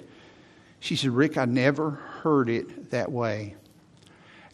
She 0.80 0.96
said, 0.96 1.10
Rick, 1.10 1.36
I 1.36 1.44
never 1.44 1.90
heard 1.90 2.48
it 2.48 2.90
that 2.90 3.10
way. 3.10 3.56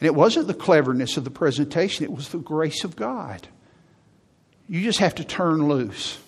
And 0.01 0.07
it 0.07 0.15
wasn't 0.15 0.47
the 0.47 0.55
cleverness 0.55 1.17
of 1.17 1.25
the 1.25 1.31
presentation, 1.31 2.05
it 2.05 2.13
was 2.13 2.31
the 2.31 2.39
grace 2.39 2.85
of 2.85 2.97
God. 2.97 3.47
You 4.69 4.83
just 4.83 5.01
have 5.01 5.17
to 5.17 5.25
turn 5.25 5.69
loose. 5.69 6.19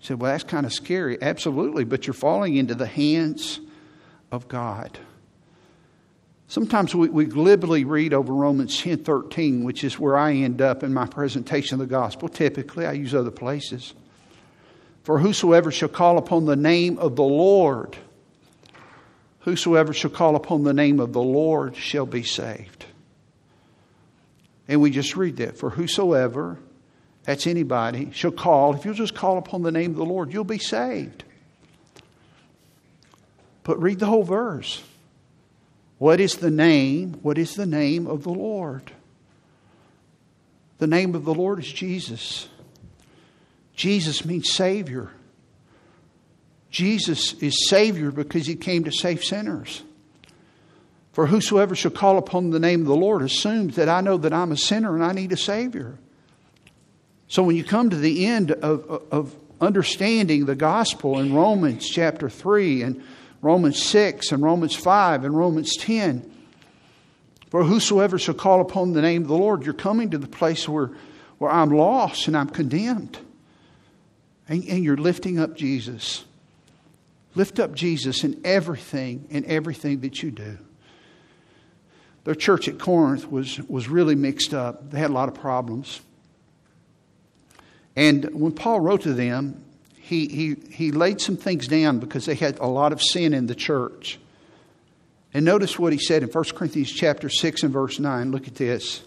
You 0.00 0.06
said, 0.06 0.20
Well, 0.20 0.32
that's 0.32 0.44
kind 0.44 0.66
of 0.66 0.72
scary. 0.72 1.18
Absolutely, 1.20 1.84
but 1.84 2.06
you're 2.06 2.14
falling 2.14 2.56
into 2.56 2.74
the 2.74 2.86
hands 2.86 3.60
of 4.30 4.48
God. 4.48 4.98
Sometimes 6.48 6.94
we, 6.94 7.10
we 7.10 7.26
glibly 7.26 7.84
read 7.84 8.14
over 8.14 8.32
Romans 8.32 8.80
10 8.80 9.04
13, 9.04 9.64
which 9.64 9.84
is 9.84 9.98
where 9.98 10.16
I 10.16 10.32
end 10.32 10.62
up 10.62 10.82
in 10.82 10.94
my 10.94 11.06
presentation 11.06 11.74
of 11.74 11.86
the 11.86 11.94
gospel. 11.94 12.28
Typically, 12.28 12.86
I 12.86 12.92
use 12.92 13.14
other 13.14 13.30
places. 13.30 13.92
For 15.02 15.18
whosoever 15.18 15.70
shall 15.70 15.88
call 15.88 16.18
upon 16.18 16.46
the 16.46 16.56
name 16.56 16.98
of 16.98 17.16
the 17.16 17.22
Lord, 17.22 17.96
whosoever 19.40 19.92
shall 19.92 20.10
call 20.10 20.36
upon 20.36 20.64
the 20.64 20.74
name 20.74 21.00
of 21.00 21.12
the 21.12 21.22
Lord 21.22 21.76
shall 21.76 22.06
be 22.06 22.22
saved. 22.22 22.86
And 24.68 24.80
we 24.80 24.90
just 24.90 25.16
read 25.16 25.38
that. 25.38 25.56
For 25.56 25.70
whosoever 25.70 26.58
that's 27.28 27.46
anybody, 27.46 28.10
shall 28.12 28.30
call. 28.30 28.74
If 28.74 28.86
you'll 28.86 28.94
just 28.94 29.14
call 29.14 29.36
upon 29.36 29.60
the 29.60 29.70
name 29.70 29.90
of 29.90 29.98
the 29.98 30.04
Lord, 30.06 30.32
you'll 30.32 30.44
be 30.44 30.56
saved. 30.56 31.24
But 33.64 33.82
read 33.82 33.98
the 33.98 34.06
whole 34.06 34.22
verse. 34.22 34.82
What 35.98 36.20
is 36.20 36.36
the 36.36 36.50
name? 36.50 37.18
What 37.20 37.36
is 37.36 37.54
the 37.54 37.66
name 37.66 38.06
of 38.06 38.22
the 38.22 38.30
Lord? 38.30 38.92
The 40.78 40.86
name 40.86 41.14
of 41.14 41.26
the 41.26 41.34
Lord 41.34 41.58
is 41.58 41.70
Jesus. 41.70 42.48
Jesus 43.76 44.24
means 44.24 44.50
Savior. 44.50 45.10
Jesus 46.70 47.34
is 47.42 47.68
Savior 47.68 48.10
because 48.10 48.46
He 48.46 48.56
came 48.56 48.84
to 48.84 48.90
save 48.90 49.22
sinners. 49.22 49.82
For 51.12 51.26
whosoever 51.26 51.74
shall 51.74 51.90
call 51.90 52.16
upon 52.16 52.48
the 52.48 52.58
name 52.58 52.80
of 52.80 52.86
the 52.86 52.96
Lord 52.96 53.20
assumes 53.20 53.76
that 53.76 53.90
I 53.90 54.00
know 54.00 54.16
that 54.16 54.32
I'm 54.32 54.50
a 54.50 54.56
sinner 54.56 54.94
and 54.94 55.04
I 55.04 55.12
need 55.12 55.32
a 55.32 55.36
Savior. 55.36 55.98
So 57.28 57.42
when 57.42 57.56
you 57.56 57.64
come 57.64 57.90
to 57.90 57.96
the 57.96 58.26
end 58.26 58.52
of, 58.52 59.02
of 59.10 59.36
understanding 59.60 60.46
the 60.46 60.54
gospel 60.54 61.18
in 61.18 61.34
Romans 61.34 61.88
chapter 61.88 62.30
3 62.30 62.82
and 62.82 63.02
Romans 63.42 63.82
6 63.82 64.32
and 64.32 64.42
Romans 64.42 64.74
5 64.74 65.24
and 65.24 65.36
Romans 65.36 65.76
10, 65.76 66.28
for 67.50 67.64
whosoever 67.64 68.18
shall 68.18 68.34
call 68.34 68.60
upon 68.60 68.92
the 68.92 69.02
name 69.02 69.22
of 69.22 69.28
the 69.28 69.36
Lord, 69.36 69.64
you're 69.64 69.74
coming 69.74 70.10
to 70.10 70.18
the 70.18 70.26
place 70.26 70.68
where, 70.68 70.90
where 71.38 71.50
I'm 71.50 71.70
lost 71.70 72.28
and 72.28 72.36
I'm 72.36 72.48
condemned. 72.48 73.18
And, 74.48 74.64
and 74.66 74.82
you're 74.82 74.96
lifting 74.96 75.38
up 75.38 75.54
Jesus. 75.54 76.24
Lift 77.34 77.60
up 77.60 77.74
Jesus 77.74 78.24
in 78.24 78.40
everything, 78.44 79.26
in 79.28 79.44
everything 79.44 80.00
that 80.00 80.22
you 80.22 80.30
do. 80.30 80.58
Their 82.24 82.34
church 82.34 82.68
at 82.68 82.78
Corinth 82.78 83.30
was, 83.30 83.58
was 83.60 83.88
really 83.88 84.14
mixed 84.14 84.52
up. 84.52 84.90
They 84.90 84.98
had 84.98 85.10
a 85.10 85.14
lot 85.14 85.28
of 85.28 85.34
problems. 85.34 86.00
And 87.98 88.32
when 88.32 88.52
Paul 88.52 88.78
wrote 88.78 89.00
to 89.02 89.12
them, 89.12 89.60
he, 89.96 90.28
he, 90.28 90.56
he 90.70 90.92
laid 90.92 91.20
some 91.20 91.36
things 91.36 91.66
down 91.66 91.98
because 91.98 92.26
they 92.26 92.36
had 92.36 92.56
a 92.60 92.66
lot 92.68 92.92
of 92.92 93.02
sin 93.02 93.34
in 93.34 93.48
the 93.48 93.56
church. 93.56 94.20
And 95.34 95.44
notice 95.44 95.80
what 95.80 95.92
he 95.92 95.98
said 95.98 96.22
in 96.22 96.28
1 96.28 96.44
Corinthians 96.54 96.92
chapter 96.92 97.28
6 97.28 97.64
and 97.64 97.72
verse 97.72 97.98
9. 97.98 98.30
Look 98.30 98.46
at 98.46 98.54
this. 98.54 99.02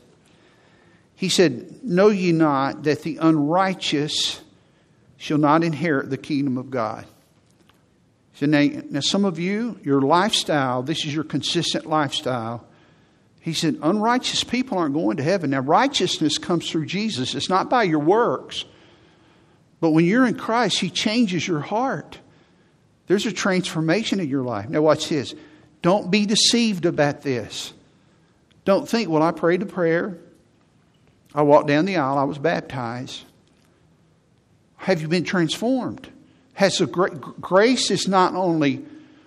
He 1.15 1.29
said, 1.29 1.81
Know 1.85 2.09
ye 2.09 2.33
not 2.33 2.83
that 2.83 3.03
the 3.03 3.15
unrighteous 3.15 4.41
shall 5.15 5.37
not 5.37 5.63
inherit 5.63 6.09
the 6.09 6.17
kingdom 6.17 6.57
of 6.57 6.69
God? 6.69 7.05
So 8.33 8.45
now, 8.45 8.67
now, 8.89 8.99
some 8.99 9.23
of 9.23 9.39
you, 9.39 9.79
your 9.83 10.01
lifestyle, 10.01 10.83
this 10.83 11.05
is 11.05 11.15
your 11.15 11.23
consistent 11.23 11.85
lifestyle. 11.85 12.67
He 13.39 13.53
said, 13.53 13.77
unrighteous 13.81 14.43
people 14.43 14.77
aren't 14.77 14.95
going 14.95 15.15
to 15.17 15.23
heaven. 15.23 15.51
Now, 15.51 15.59
righteousness 15.59 16.37
comes 16.37 16.69
through 16.69 16.87
Jesus. 16.87 17.35
It's 17.35 17.49
not 17.49 17.69
by 17.69 17.83
your 17.83 17.99
works. 17.99 18.65
But 19.81 19.89
when 19.89 20.05
you're 20.05 20.25
in 20.25 20.35
Christ, 20.35 20.79
He 20.79 20.89
changes 20.89 21.45
your 21.45 21.59
heart. 21.59 22.17
There's 23.07 23.25
a 23.25 23.31
transformation 23.33 24.21
in 24.21 24.29
your 24.29 24.43
life. 24.43 24.69
Now, 24.69 24.81
watch 24.81 25.09
this. 25.09 25.35
Don't 25.81 26.09
be 26.09 26.25
deceived 26.25 26.85
about 26.85 27.23
this. 27.23 27.73
Don't 28.63 28.87
think, 28.87 29.09
well, 29.09 29.23
I 29.23 29.31
prayed 29.31 29.61
a 29.61 29.65
prayer. 29.65 30.17
I 31.33 31.41
walked 31.41 31.67
down 31.67 31.85
the 31.85 31.97
aisle. 31.97 32.17
I 32.17 32.23
was 32.23 32.37
baptized. 32.37 33.23
Have 34.77 35.01
you 35.01 35.07
been 35.07 35.23
transformed? 35.23 36.07
Has 36.53 36.77
the 36.77 36.85
gra- 36.85 37.15
grace 37.15 37.91
is 37.91 38.07
not 38.07 38.35
only 38.35 38.85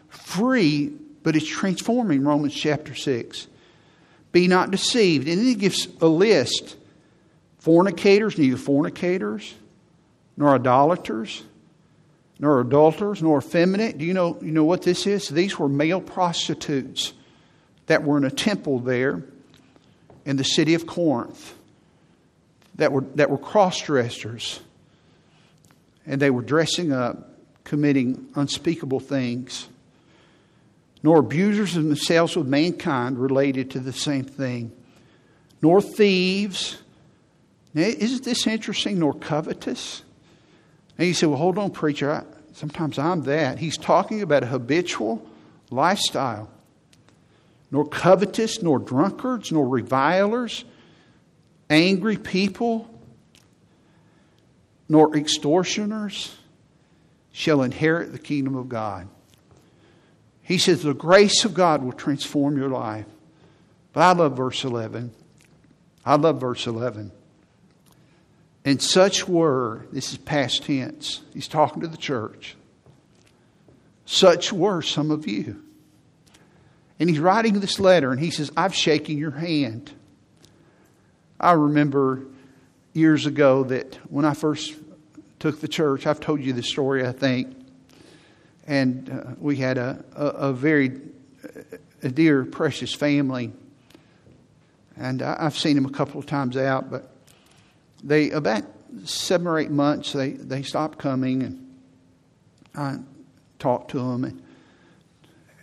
free, 0.09 0.93
but 1.23 1.35
it's 1.35 1.47
transforming. 1.47 2.25
Romans 2.25 2.55
chapter 2.55 2.95
6. 2.95 3.49
Be 4.31 4.47
not 4.49 4.71
deceived. 4.71 5.27
And 5.29 5.38
then 5.38 5.47
he 5.47 5.55
gives 5.55 5.88
a 6.01 6.07
list 6.07 6.77
fornicators, 7.59 8.38
neither 8.38 8.57
fornicators, 8.57 9.55
nor 10.37 10.55
idolaters, 10.55 11.42
nor 12.38 12.61
adulterers, 12.61 13.23
nor 13.23 13.38
effeminate. 13.38 13.99
Do 13.99 14.05
you 14.05 14.14
know, 14.14 14.38
you 14.40 14.51
know 14.51 14.64
what 14.64 14.83
this 14.83 15.07
is? 15.07 15.29
These 15.29 15.59
were 15.59 15.68
male 15.68 16.01
prostitutes 16.01 17.12
that 17.87 18.03
were 18.03 18.16
in 18.16 18.25
a 18.25 18.31
temple 18.31 18.81
there 18.81 19.23
in 20.25 20.37
the 20.37 20.44
city 20.44 20.75
of 20.75 20.87
Corinth 20.87 21.55
that 22.77 22.92
were, 22.92 23.03
that 23.14 23.31
were 23.31 23.38
cross 23.38 23.81
dressers. 23.81 24.61
And 26.07 26.20
they 26.20 26.31
were 26.31 26.42
dressing 26.42 26.92
up, 26.92 27.31
committing 27.62 28.29
unspeakable 28.35 29.01
things. 29.01 29.68
Nor 31.03 31.18
abusers 31.18 31.77
of 31.77 31.85
themselves 31.85 32.37
with 32.37 32.47
mankind 32.47 33.18
related 33.18 33.70
to 33.73 33.81
the 33.81 33.92
same 33.92 34.25
thing. 34.25 34.73
Nor 35.62 35.81
thieves. 35.81 36.79
Now, 37.73 37.83
isn't 37.83 38.25
this 38.25 38.47
interesting? 38.47 38.99
Nor 38.99 39.14
covetous 39.14 40.03
and 40.98 41.09
you 41.09 41.14
say, 41.14 41.26
well, 41.26 41.38
hold 41.38 41.59
on, 41.59 41.70
preacher. 41.70 42.11
I, 42.11 42.24
sometimes 42.52 42.98
I'm 42.98 43.22
that. 43.22 43.59
He's 43.59 43.76
talking 43.76 44.22
about 44.22 44.42
a 44.42 44.46
habitual 44.46 45.26
lifestyle. 45.70 46.48
Nor 47.70 47.88
covetous, 47.88 48.62
nor 48.62 48.78
drunkards, 48.78 49.50
nor 49.50 49.66
revilers, 49.66 50.64
angry 51.68 52.16
people, 52.16 52.88
nor 54.88 55.16
extortioners 55.16 56.37
shall 57.33 57.62
inherit 57.62 58.12
the 58.12 58.18
kingdom 58.18 58.54
of 58.54 58.68
God. 58.68 59.09
He 60.42 60.59
says 60.59 60.83
the 60.83 60.94
grace 60.94 61.44
of 61.44 61.54
God 61.54 61.83
will 61.83 61.92
transform 61.92 62.57
your 62.57 62.68
life. 62.68 63.07
But 63.92 64.02
I 64.02 64.12
love 64.12 64.37
verse 64.37 64.62
11. 64.62 65.11
I 66.04 66.16
love 66.16 66.40
verse 66.40 66.66
11. 66.66 67.11
And 68.64 68.81
such 68.81 69.29
were, 69.29 69.87
this 69.92 70.12
is 70.12 70.18
past 70.18 70.64
tense, 70.64 71.20
he's 71.33 71.48
talking 71.48 71.83
to 71.83 71.88
the 71.88 71.96
church. 71.96 72.57
Such 74.07 74.53
were 74.53 74.83
some 74.83 75.11
of 75.11 75.27
you. 75.27 75.62
And 76.98 77.11
he's 77.11 77.18
writing 77.18 77.61
this 77.61 77.81
letter, 77.81 78.11
and 78.12 78.20
he 78.20 78.31
says, 78.31 78.50
I've 78.57 78.74
shaken 78.74 79.18
your 79.18 79.33
hand. 79.33 79.92
I 81.38 81.53
remember 81.53 82.24
years 82.92 83.27
ago 83.27 83.64
that 83.64 83.96
when 84.09 84.24
I 84.24 84.35
first 84.35 84.74
took 85.40 85.61
the 85.61 85.68
church, 85.68 86.07
I've 86.07 86.20
told 86.20 86.40
you 86.40 86.53
this 86.53 86.68
story, 86.68 87.07
I 87.07 87.12
think, 87.12 87.55
and 88.66 89.11
uh, 89.11 89.35
we 89.38 89.57
had 89.57 89.77
a, 89.77 90.03
a, 90.14 90.27
a 90.27 90.53
very 90.53 91.00
a 92.03 92.11
dear, 92.11 92.44
precious 92.44 92.94
family. 92.94 93.53
And 94.96 95.22
I, 95.22 95.42
have 95.42 95.59
seen 95.59 95.77
him 95.77 95.87
a 95.87 95.90
couple 95.90 96.20
of 96.20 96.27
times 96.27 96.57
out, 96.57 96.90
but 96.90 97.11
they, 98.05 98.31
about 98.31 98.64
seven 99.05 99.47
or 99.47 99.59
eight 99.59 99.71
months, 99.71 100.12
they, 100.12 100.33
they 100.33 100.62
stopped 100.62 100.99
coming, 100.99 101.43
and 101.43 101.77
I 102.75 102.99
talked 103.59 103.90
to 103.93 103.99
them. 103.99 104.25
And, 104.25 104.43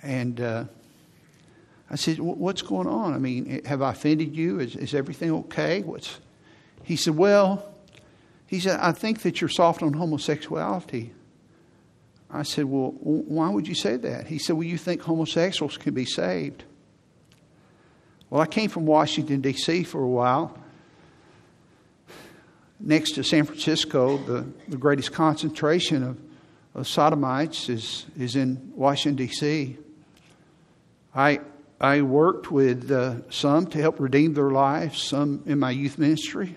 and 0.03 0.41
uh, 0.41 0.65
I 1.89 1.95
said, 1.95 2.19
What's 2.19 2.61
going 2.61 2.87
on? 2.87 3.13
I 3.13 3.19
mean, 3.19 3.63
have 3.65 3.81
I 3.81 3.91
offended 3.91 4.35
you? 4.35 4.59
Is, 4.59 4.75
is 4.75 4.93
everything 4.93 5.31
okay? 5.31 5.81
What's, 5.81 6.19
he 6.83 6.95
said, 6.95 7.15
Well, 7.15 7.71
he 8.47 8.59
said, 8.59 8.79
I 8.79 8.91
think 8.91 9.21
that 9.21 9.39
you're 9.39 9.49
soft 9.49 9.83
on 9.83 9.93
homosexuality. 9.93 11.13
I 12.29 12.43
said, 12.43 12.65
Well, 12.65 12.91
why 12.99 13.49
would 13.49 13.67
you 13.67 13.75
say 13.75 13.97
that? 13.97 14.27
He 14.27 14.39
said, 14.39 14.55
Well, 14.55 14.63
you 14.63 14.77
think 14.77 15.01
homosexuals 15.01 15.77
can 15.77 15.93
be 15.93 16.05
saved. 16.05 16.63
Well, 18.29 18.41
I 18.41 18.47
came 18.47 18.69
from 18.69 18.85
Washington, 18.85 19.41
D.C. 19.41 19.83
for 19.83 20.01
a 20.01 20.07
while. 20.07 20.57
Next 22.83 23.11
to 23.11 23.23
San 23.23 23.45
Francisco, 23.45 24.17
the, 24.17 24.47
the 24.67 24.77
greatest 24.77 25.11
concentration 25.11 26.03
of, 26.03 26.19
of 26.73 26.87
sodomites 26.87 27.69
is, 27.69 28.07
is 28.17 28.35
in 28.35 28.71
Washington, 28.75 29.27
D.C. 29.27 29.77
I, 31.13 31.41
I 31.79 32.01
worked 32.01 32.51
with 32.51 32.89
uh, 32.89 33.29
some 33.29 33.67
to 33.67 33.79
help 33.79 33.99
redeem 33.99 34.33
their 34.33 34.49
lives, 34.49 35.03
some 35.03 35.43
in 35.45 35.59
my 35.59 35.69
youth 35.69 35.99
ministry, 35.99 36.55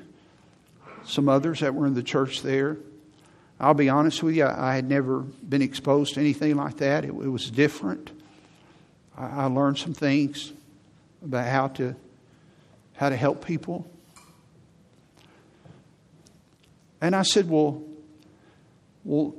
some 1.04 1.28
others 1.28 1.60
that 1.60 1.74
were 1.74 1.86
in 1.86 1.92
the 1.92 2.02
church 2.02 2.40
there. 2.40 2.78
I'll 3.60 3.74
be 3.74 3.90
honest 3.90 4.22
with 4.22 4.34
you, 4.34 4.46
I 4.46 4.74
had 4.74 4.88
never 4.88 5.20
been 5.20 5.62
exposed 5.62 6.14
to 6.14 6.20
anything 6.20 6.56
like 6.56 6.78
that. 6.78 7.04
It, 7.04 7.08
it 7.08 7.12
was 7.12 7.50
different. 7.50 8.10
I, 9.16 9.26
I, 9.26 9.44
learned 9.46 9.78
some 9.78 9.94
things 9.94 10.52
about 11.22 11.46
how 11.48 11.68
to 11.68 11.94
how 12.94 13.10
to 13.10 13.16
help 13.16 13.44
people. 13.44 13.86
And 17.04 17.14
I 17.14 17.20
said, 17.20 17.50
Well, 17.50 17.82
well, 19.04 19.34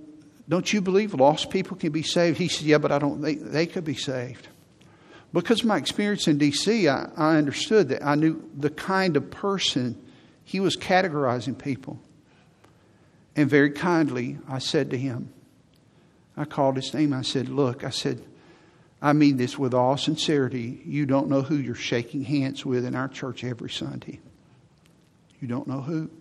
don't 0.47 0.71
you 0.71 0.82
believe 0.82 1.15
lost 1.15 1.49
people 1.49 1.75
can 1.75 1.91
be 1.91 2.04
saved? 2.04 2.38
He 2.38 2.47
said, 2.47 2.67
Yeah, 2.67 2.78
but 2.78 2.91
I 2.91 2.99
don't 2.99 3.23
think 3.23 3.41
they 3.41 3.65
could 3.65 3.84
be 3.84 3.95
saved. 3.95 4.47
Because 5.34 5.63
my 5.63 5.75
experience 5.75 6.28
in 6.28 6.38
DC, 6.38 6.88
I, 6.88 7.10
I 7.17 7.38
understood 7.38 7.89
that 7.89 8.06
I 8.06 8.13
knew 8.13 8.47
the 8.56 8.69
kind 8.69 9.17
of 9.17 9.32
person 9.32 9.99
he 10.43 10.60
was 10.60 10.78
categorizing 10.78 11.58
people. 11.58 11.99
And 13.36 13.49
very 13.49 13.71
kindly, 13.71 14.38
I 14.47 14.60
said 14.60 14.91
to 14.91 14.97
him, 14.97 15.34
I 16.38 16.45
called 16.45 16.75
his 16.75 16.93
name. 16.93 17.13
I 17.13 17.23
said, 17.23 17.49
Look, 17.49 17.84
I 17.84 17.89
said, 17.89 18.23
I 19.01 19.13
mean 19.13 19.38
this 19.38 19.58
with 19.58 19.73
all 19.73 19.97
sincerity. 19.97 20.84
You 20.86 21.08
don't 21.08 21.30
know 21.30 21.41
who 21.41 21.56
you're 21.56 21.73
shaking 21.73 22.25
hands 22.25 22.63
with 22.63 22.86
in 22.86 22.93
our 22.93 23.08
church 23.08 23.43
every 23.43 23.71
Sunday. 23.71 24.19
You 25.41 25.47
don't 25.47 25.67
know 25.67 25.82
who. 25.82 26.12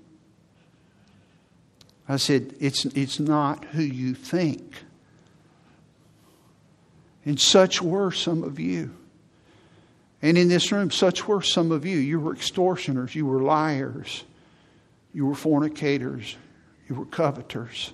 I 2.08 2.16
said, 2.16 2.54
It's, 2.60 2.84
it's 2.86 3.18
not 3.18 3.64
who 3.66 3.82
you 3.82 4.14
think. 4.14 4.74
And 7.24 7.40
such 7.40 7.80
were 7.80 8.12
some 8.12 8.42
of 8.42 8.60
you. 8.60 8.94
And 10.20 10.38
in 10.38 10.48
this 10.48 10.72
room, 10.72 10.90
such 10.90 11.26
were 11.26 11.42
some 11.42 11.70
of 11.72 11.84
you. 11.84 11.98
You 11.98 12.20
were 12.20 12.34
extortioners, 12.34 13.14
you 13.14 13.26
were 13.26 13.40
liars, 13.40 14.24
you 15.12 15.26
were 15.26 15.34
fornicators, 15.34 16.36
you 16.88 16.94
were 16.94 17.06
coveters. 17.06 17.92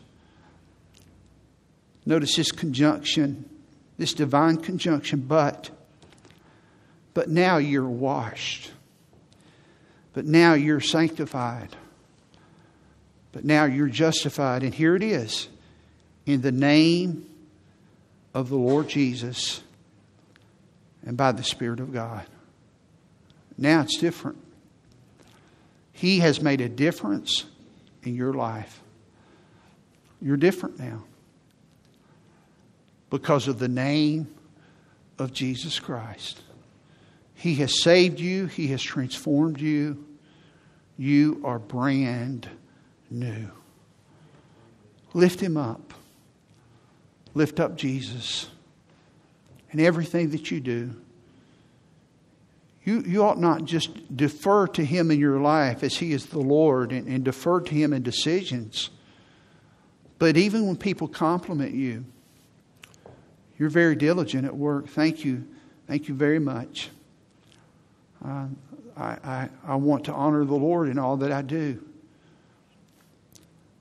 Notice 2.07 2.37
this 2.37 2.51
conjunction, 2.51 3.49
this 3.99 4.14
divine 4.14 4.57
conjunction, 4.57 5.20
but, 5.20 5.70
but 7.14 7.29
now 7.29 7.59
you're 7.59 7.88
washed. 7.88 8.70
But 10.12 10.25
now 10.25 10.55
you're 10.55 10.81
sanctified. 10.81 11.77
But 13.33 13.45
now 13.45 13.64
you're 13.64 13.88
justified. 13.88 14.62
And 14.62 14.75
here 14.75 14.97
it 14.97 15.03
is 15.03 15.49
in 16.27 16.40
the 16.40 16.53
name 16.53 17.27
of 18.35 18.49
the 18.49 18.57
Lord 18.57 18.88
Jesus 18.88 19.62
and 21.05 21.16
by 21.16 21.33
the 21.33 21.45
Spirit 21.45 21.81
of 21.81 21.93
God. 21.93 22.27
Now 23.57 23.83
it's 23.83 23.99
different. 23.99 24.38
He 25.93 26.21
has 26.21 26.40
made 26.40 26.61
a 26.61 26.69
difference 26.69 27.45
in 28.03 28.14
your 28.14 28.33
life. 28.33 28.81
You're 30.23 30.37
different 30.37 30.79
now 30.79 31.05
because 33.11 33.49
of 33.49 33.59
the 33.59 33.69
name 33.69 34.29
of 35.19 35.33
Jesus 35.33 35.79
Christ. 35.79 36.40
He 37.35 37.57
has 37.57 37.83
saved 37.83 38.21
you, 38.21 38.47
He 38.47 38.69
has 38.69 38.83
transformed 38.83 39.61
you. 39.61 40.07
You 40.97 41.40
are 41.45 41.59
brand 41.59 42.49
new. 43.11 43.51
Lift 45.12 45.40
Him 45.40 45.57
up. 45.57 45.94
Lift 47.35 47.61
up 47.61 47.77
Jesus. 47.77 48.49
And 49.73 49.81
everything 49.81 50.31
that 50.31 50.51
you 50.51 50.61
do, 50.61 50.94
you, 52.85 53.03
you 53.03 53.23
ought 53.23 53.38
not 53.38 53.64
just 53.64 54.16
defer 54.16 54.66
to 54.68 54.85
Him 54.85 55.11
in 55.11 55.20
your 55.20 55.38
life 55.38 55.83
as 55.83 55.96
He 55.96 56.12
is 56.12 56.27
the 56.27 56.40
Lord 56.40 56.92
and, 56.92 57.07
and 57.07 57.25
defer 57.25 57.61
to 57.61 57.75
Him 57.75 57.92
in 57.92 58.03
decisions. 58.03 58.90
But 60.18 60.37
even 60.37 60.66
when 60.66 60.77
people 60.77 61.09
compliment 61.09 61.75
you, 61.75 62.05
you're 63.59 63.70
very 63.70 63.94
diligent 63.94 64.44
at 64.44 64.57
work. 64.57 64.88
Thank 64.88 65.25
you. 65.25 65.46
Thank 65.87 66.09
you 66.09 66.14
very 66.14 66.38
much. 66.38 66.90
Uh, 68.25 68.46
I, 68.96 69.05
I, 69.05 69.49
I, 69.66 69.75
want 69.77 70.05
to 70.05 70.12
honor 70.12 70.44
the 70.44 70.55
Lord 70.55 70.88
in 70.88 70.99
all 70.99 71.16
that 71.18 71.33
I 71.33 71.42
do. 71.42 71.83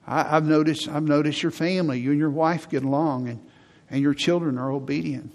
I, 0.10 0.24
have 0.24 0.46
noticed, 0.46 0.88
I've 0.88 1.04
noticed 1.04 1.44
your 1.44 1.52
family, 1.52 2.00
you 2.00 2.12
and 2.12 2.20
your 2.20 2.30
wife 2.30 2.70
get 2.70 2.84
along, 2.84 3.30
and, 3.30 3.40
and 3.90 4.02
your 4.02 4.14
children 4.14 4.58
are 4.58 4.72
obedient 4.72 5.32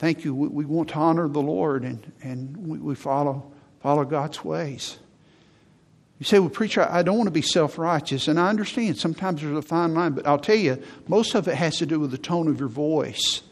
thank 0.00 0.24
you. 0.24 0.34
We, 0.34 0.48
we 0.48 0.64
want 0.64 0.88
to 0.88 0.96
honor 0.96 1.28
the 1.28 1.42
Lord 1.42 1.84
and, 1.84 2.12
and 2.22 2.56
we, 2.56 2.78
we 2.78 2.94
follow, 2.96 3.52
follow 3.80 4.04
God's 4.04 4.42
ways. 4.42 4.98
You 6.18 6.24
say, 6.24 6.38
well, 6.38 6.48
preacher, 6.48 6.86
I 6.90 7.02
don't 7.02 7.16
want 7.16 7.28
to 7.28 7.32
be 7.32 7.42
self 7.42 7.78
righteous. 7.78 8.26
And 8.26 8.40
I 8.40 8.48
understand 8.48 8.98
sometimes 8.98 9.40
there's 9.40 9.56
a 9.56 9.62
fine 9.62 9.94
line, 9.94 10.12
but 10.12 10.26
I'll 10.26 10.38
tell 10.38 10.56
you, 10.56 10.82
most 11.06 11.34
of 11.34 11.46
it 11.48 11.54
has 11.54 11.76
to 11.78 11.86
do 11.86 12.00
with 12.00 12.10
the 12.10 12.18
tone 12.18 12.48
of 12.48 12.58
your 12.58 12.68
voice 12.68 13.42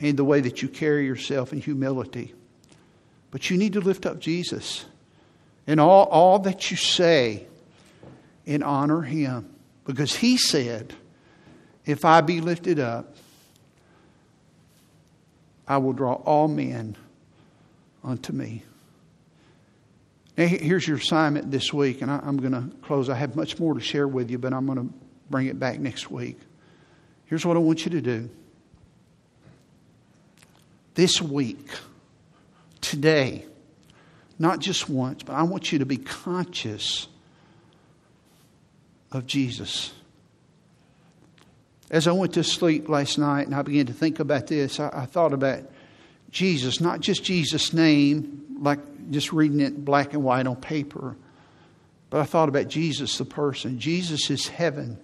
and 0.00 0.16
the 0.16 0.24
way 0.24 0.40
that 0.40 0.62
you 0.62 0.68
carry 0.68 1.06
yourself 1.06 1.52
in 1.52 1.60
humility. 1.60 2.34
But 3.30 3.48
you 3.48 3.56
need 3.56 3.72
to 3.72 3.80
lift 3.80 4.04
up 4.04 4.18
Jesus 4.18 4.84
and 5.66 5.80
all, 5.80 6.04
all 6.04 6.40
that 6.40 6.70
you 6.70 6.76
say 6.76 7.46
and 8.46 8.62
honor 8.62 9.02
him. 9.02 9.54
Because 9.84 10.14
he 10.14 10.36
said, 10.36 10.94
If 11.84 12.04
I 12.04 12.20
be 12.20 12.40
lifted 12.40 12.78
up, 12.78 13.16
I 15.68 15.78
will 15.78 15.92
draw 15.92 16.14
all 16.14 16.48
men 16.48 16.96
unto 18.04 18.32
me. 18.32 18.62
Now, 20.36 20.46
here's 20.46 20.86
your 20.86 20.98
assignment 20.98 21.50
this 21.50 21.72
week, 21.72 22.02
and 22.02 22.10
I, 22.10 22.20
am 22.26 22.36
going 22.36 22.52
to 22.52 22.76
close. 22.82 23.08
I 23.08 23.14
have 23.14 23.36
much 23.36 23.58
more 23.58 23.74
to 23.74 23.80
share 23.80 24.06
with 24.06 24.30
you, 24.30 24.38
but 24.38 24.52
I'm 24.52 24.66
going 24.66 24.78
to 24.78 24.94
bring 25.30 25.46
it 25.46 25.58
back 25.58 25.80
next 25.80 26.10
week. 26.10 26.38
Here's 27.24 27.44
what 27.44 27.56
I 27.56 27.60
want 27.60 27.84
you 27.84 27.90
to 27.92 28.00
do. 28.02 28.28
This 30.94 31.20
week, 31.22 31.68
today, 32.80 33.46
not 34.38 34.60
just 34.60 34.88
once, 34.88 35.22
but 35.22 35.34
I 35.34 35.42
want 35.42 35.72
you 35.72 35.78
to 35.78 35.86
be 35.86 35.96
conscious 35.96 37.08
of 39.12 39.26
Jesus. 39.26 39.92
As 41.90 42.08
I 42.08 42.12
went 42.12 42.34
to 42.34 42.44
sleep 42.44 42.88
last 42.88 43.18
night 43.18 43.46
and 43.46 43.54
I 43.54 43.62
began 43.62 43.86
to 43.86 43.92
think 43.92 44.18
about 44.18 44.48
this, 44.48 44.80
I, 44.80 44.90
I 44.92 45.06
thought 45.06 45.32
about 45.32 45.62
Jesus, 46.30 46.80
not 46.80 47.00
just 47.00 47.22
Jesus' 47.22 47.72
name, 47.72 48.58
like 48.60 48.80
just 49.10 49.32
reading 49.32 49.60
it 49.60 49.84
black 49.84 50.12
and 50.12 50.24
white 50.24 50.46
on 50.46 50.56
paper, 50.56 51.16
but 52.10 52.20
I 52.20 52.24
thought 52.24 52.48
about 52.48 52.68
Jesus, 52.68 53.18
the 53.18 53.24
person. 53.24 53.78
Jesus 53.78 54.30
is 54.30 54.48
heaven. 54.48 54.98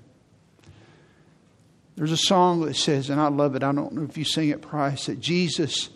There's 1.95 2.13
a 2.13 2.17
song 2.17 2.63
that 2.63 2.75
says, 2.75 3.11
and 3.11 3.21
I 3.21 3.29
love 3.29 3.55
it, 3.55 3.63
I 3.63 3.73
don't 3.73 3.93
know 3.93 4.03
if 4.03 4.17
you 4.17 4.25
sing 4.25 4.49
it, 4.49 4.63
Price, 4.63 5.07
that 5.07 5.21
Jesus, 5.21 5.91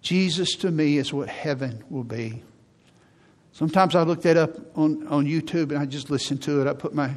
Jesus 0.00 0.54
to 0.56 0.70
me 0.70 0.96
is 0.96 1.12
what 1.12 1.28
heaven 1.28 1.84
will 1.90 2.04
be. 2.04 2.42
Sometimes 3.52 3.94
I 3.94 4.02
look 4.02 4.22
that 4.22 4.36
up 4.36 4.56
on, 4.76 5.06
on 5.08 5.26
YouTube 5.26 5.70
and 5.70 5.78
I 5.78 5.86
just 5.86 6.10
listen 6.10 6.38
to 6.38 6.60
it. 6.60 6.66
I 6.66 6.72
put 6.72 6.94
my 6.94 7.12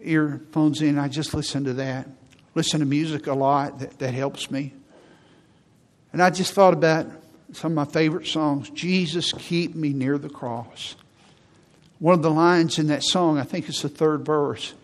earphones 0.00 0.82
in. 0.82 0.98
I 0.98 1.08
just 1.08 1.34
listen 1.34 1.64
to 1.64 1.74
that. 1.74 2.08
listen 2.54 2.80
to 2.80 2.86
music 2.86 3.26
a 3.26 3.34
lot. 3.34 3.80
That, 3.80 3.98
that 3.98 4.14
helps 4.14 4.50
me. 4.50 4.72
And 6.12 6.22
I 6.22 6.30
just 6.30 6.54
thought 6.54 6.72
about 6.72 7.06
some 7.52 7.72
of 7.72 7.76
my 7.76 7.92
favorite 7.92 8.26
songs 8.26 8.70
Jesus, 8.70 9.32
keep 9.32 9.74
me 9.74 9.90
near 9.90 10.18
the 10.18 10.28
cross. 10.28 10.96
One 11.98 12.14
of 12.14 12.22
the 12.22 12.30
lines 12.30 12.78
in 12.78 12.88
that 12.88 13.02
song, 13.02 13.38
I 13.38 13.44
think 13.44 13.68
it's 13.68 13.82
the 13.82 13.88
third 13.88 14.24
verse, 14.24 14.74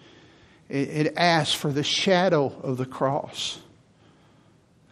it, 0.69 0.89
it 0.89 1.15
asks 1.17 1.55
for 1.55 1.71
the 1.71 1.83
shadow 1.83 2.47
of 2.63 2.79
the 2.79 2.87
cross 2.87 3.59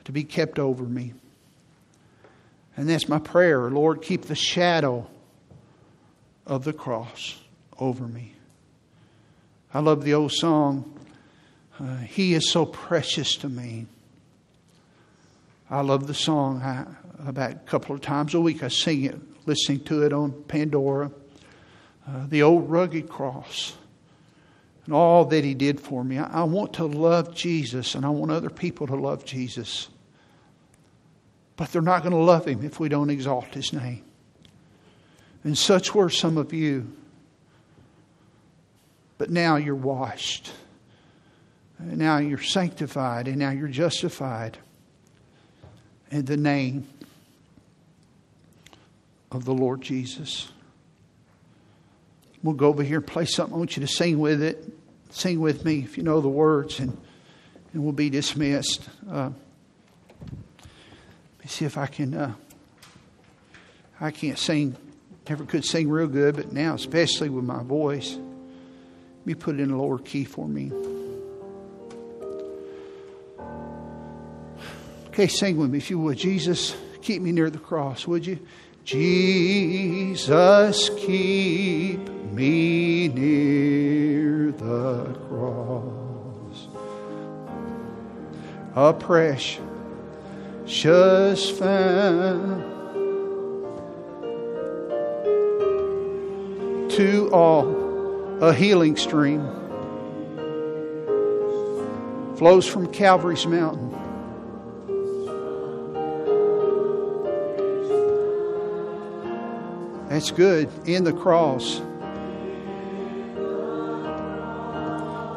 to 0.05 0.13
be 0.13 0.25
kept 0.25 0.59
over 0.59 0.85
me. 0.85 1.15
And 2.77 2.89
that's 2.89 3.09
my 3.09 3.19
prayer. 3.19 3.71
Lord, 3.71 4.03
keep 4.03 4.23
the 4.23 4.35
shadow 4.35 5.09
of 6.51 6.65
the 6.65 6.73
cross 6.73 7.41
over 7.79 8.07
me. 8.07 8.35
I 9.73 9.79
love 9.79 10.03
the 10.03 10.15
old 10.15 10.33
song, 10.33 10.99
uh, 11.79 11.99
He 11.99 12.35
is 12.35 12.51
so 12.51 12.67
precious 12.67 13.37
to 13.37 13.49
me. 13.49 13.87
I 15.71 15.81
love 15.83 16.09
the 16.09 16.15
song. 16.15 16.61
I, 16.61 16.87
about 17.25 17.53
a 17.53 17.55
couple 17.55 17.95
of 17.95 18.01
times 18.01 18.35
a 18.35 18.41
week, 18.41 18.65
I 18.65 18.69
sing 18.69 19.05
it, 19.05 19.17
listening 19.47 19.85
to 19.85 20.03
it 20.03 20.13
on 20.13 20.33
Pandora. 20.49 21.13
Uh, 22.07 22.27
the 22.29 22.43
old 22.43 22.69
rugged 22.69 23.09
cross 23.09 23.77
and 24.87 24.93
all 24.93 25.25
that 25.27 25.45
He 25.45 25.55
did 25.55 25.79
for 25.79 26.03
me. 26.03 26.19
I, 26.19 26.41
I 26.41 26.43
want 26.43 26.73
to 26.75 26.85
love 26.85 27.33
Jesus, 27.33 27.95
and 27.95 28.05
I 28.05 28.09
want 28.09 28.33
other 28.33 28.51
people 28.51 28.89
to 28.89 28.97
love 28.97 29.25
Jesus. 29.25 29.89
But 31.57 31.71
they're 31.71 31.81
not 31.81 32.03
going 32.03 32.13
to 32.13 32.19
love 32.19 32.49
Him 32.49 32.65
if 32.65 32.81
we 32.81 32.89
don't 32.89 33.11
exalt 33.11 33.55
His 33.55 33.73
name. 33.73 34.03
And 35.44 35.57
such 35.57 35.94
were 35.94 36.11
some 36.11 36.37
of 36.37 36.53
you. 36.53 36.92
But 39.18 39.31
now 39.31 39.57
you're 39.57 39.74
washed. 39.74 40.53
And 41.79 41.98
now 41.98 42.18
you're 42.18 42.42
sanctified. 42.42 43.29
And 43.29 43.38
now 43.38 43.50
you're 43.50 43.68
justified 43.68 44.59
in 46.11 46.24
the 46.24 46.37
name 46.37 46.87
of 49.31 49.44
the 49.44 49.55
Lord 49.55 49.81
Jesus. 49.81 50.50
We'll 52.42 52.55
go 52.55 52.68
over 52.68 52.83
here 52.83 52.98
and 52.98 53.07
play 53.07 53.26
something. 53.26 53.55
I 53.55 53.59
want 53.59 53.76
you 53.76 53.87
to 53.87 53.92
sing 53.92 54.18
with 54.18 54.42
it. 54.42 54.64
Sing 55.11 55.40
with 55.40 55.64
me 55.64 55.81
if 55.81 55.96
you 55.96 56.05
know 56.05 56.20
the 56.20 56.29
words, 56.29 56.79
and, 56.79 56.96
and 57.72 57.83
we'll 57.83 57.92
be 57.92 58.11
dismissed. 58.11 58.88
Uh, 59.11 59.31
let 60.22 61.40
me 61.40 61.46
see 61.46 61.64
if 61.64 61.76
I 61.76 61.87
can. 61.87 62.14
Uh, 62.14 62.33
I 64.00 64.11
can't 64.12 64.38
sing, 64.38 64.76
never 65.28 65.44
could 65.44 65.64
sing 65.64 65.88
real 65.88 66.06
good, 66.06 66.37
but 66.37 66.52
now, 66.52 66.74
especially 66.74 67.28
with 67.28 67.44
my 67.44 67.62
voice, 67.62 68.18
me 69.24 69.35
put 69.35 69.56
it 69.56 69.61
in 69.61 69.70
a 69.70 69.80
lower 69.80 69.98
key 69.98 70.24
for 70.24 70.48
me. 70.48 70.72
Okay, 75.09 75.28
sing 75.28 75.56
with 75.56 75.70
me 75.70 75.78
if 75.78 75.90
you 75.90 75.98
would. 75.98 76.18
Jesus, 76.18 76.76
keep 77.02 77.20
me 77.20 77.33
near 77.33 77.50
the 77.50 77.59
cross, 77.59 78.06
would 78.06 78.26
you? 78.26 78.38
Jesus, 78.85 80.88
keep 80.96 82.09
me 82.33 83.09
near 83.09 84.52
the 84.52 85.04
cross. 85.28 86.68
A 88.74 88.94
precious 88.94 89.61
found 91.59 92.80
to 97.01 97.31
all 97.33 98.43
a 98.43 98.53
healing 98.53 98.95
stream 98.95 99.41
flows 102.37 102.67
from 102.67 102.87
Calvary's 102.93 103.47
mountain 103.47 103.89
That's 110.11 110.31
good. 110.33 110.69
In 110.87 111.05
the 111.05 111.15
cross. 111.15 111.79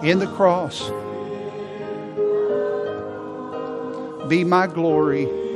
In 0.03 0.19
the 0.19 0.27
cross. 0.35 0.89
Be 4.27 4.43
my 4.43 4.67
glory. 4.67 5.52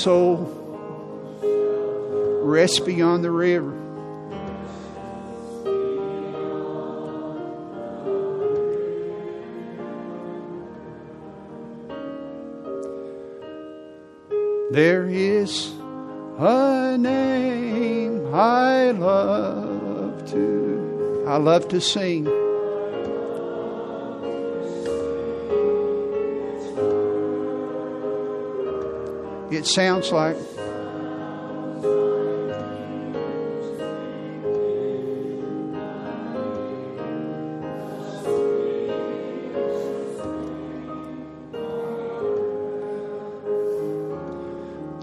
So 0.00 0.36
rest 2.42 2.86
beyond 2.86 3.22
the 3.22 3.30
river. 3.30 3.76
There 14.70 15.04
is 15.06 15.70
a 16.38 16.96
name 16.98 18.34
I 18.34 18.92
love 18.92 20.30
to. 20.30 21.24
I 21.28 21.36
love 21.36 21.68
to 21.68 21.80
sing. 21.82 22.39
It 29.50 29.66
sounds 29.66 30.12
like 30.12 30.36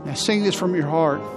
Now, 0.05 0.13
sing 0.13 0.43
this 0.43 0.55
from 0.55 0.73
your 0.73 0.87
heart. 0.87 1.36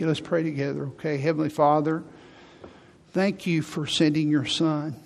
You. 0.00 0.06
Let's 0.06 0.20
pray 0.20 0.42
together, 0.42 0.86
okay? 0.86 1.18
Heavenly 1.18 1.50
Father, 1.50 2.02
thank 3.12 3.46
you 3.46 3.62
for 3.62 3.86
sending 3.86 4.28
your 4.28 4.46
Son. 4.46 4.96